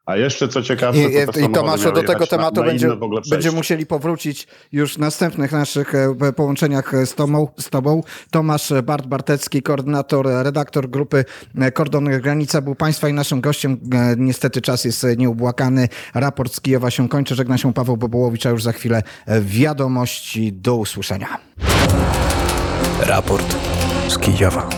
A 0.05 0.17
jeszcze 0.17 0.47
co 0.47 0.61
ciekawsze, 0.61 1.01
I, 1.01 1.25
to 1.33 1.39
i, 1.39 1.49
Tomaszu, 1.49 1.83
do 1.83 1.91
tego 1.91 2.11
jechać 2.11 2.31
na- 2.31 2.37
tematu 2.37 2.61
na 2.61 2.67
będzie, 2.67 2.87
będziemy 3.29 3.55
musieli 3.57 3.85
powrócić 3.85 4.47
już 4.71 4.93
w 4.95 4.97
następnych 4.97 5.51
naszych 5.51 5.95
e, 5.95 6.33
połączeniach 6.33 6.91
z 7.05 7.15
tobą. 7.15 7.47
Z 7.59 7.69
tobą. 7.69 8.03
Tomasz 8.31 8.73
Bart 8.83 9.05
Bartecki, 9.07 9.61
koordynator, 9.61 10.25
redaktor 10.27 10.89
grupy 10.89 11.25
e, 11.61 11.71
Kordon 11.71 12.05
Granica 12.21 12.61
był 12.61 12.75
Państwa 12.75 13.09
i 13.09 13.13
naszym 13.13 13.41
gościem. 13.41 13.77
E, 13.93 14.15
Niestety 14.17 14.61
czas 14.61 14.85
jest 14.85 15.03
e, 15.03 15.15
nieubłakany. 15.15 15.89
Raport 16.13 16.53
z 16.53 16.61
Kijowa 16.61 16.91
się 16.91 17.09
kończy. 17.09 17.35
Żegna 17.35 17.57
się 17.57 17.73
Paweł 17.73 17.97
Bobołowicz, 17.97 18.45
a 18.45 18.49
już 18.49 18.63
za 18.63 18.71
chwilę 18.71 19.03
e, 19.25 19.41
wiadomości. 19.41 20.53
Do 20.53 20.75
usłyszenia. 20.75 21.37
Raport 23.01 23.55
z 24.07 24.17
Kijowa. 24.17 24.69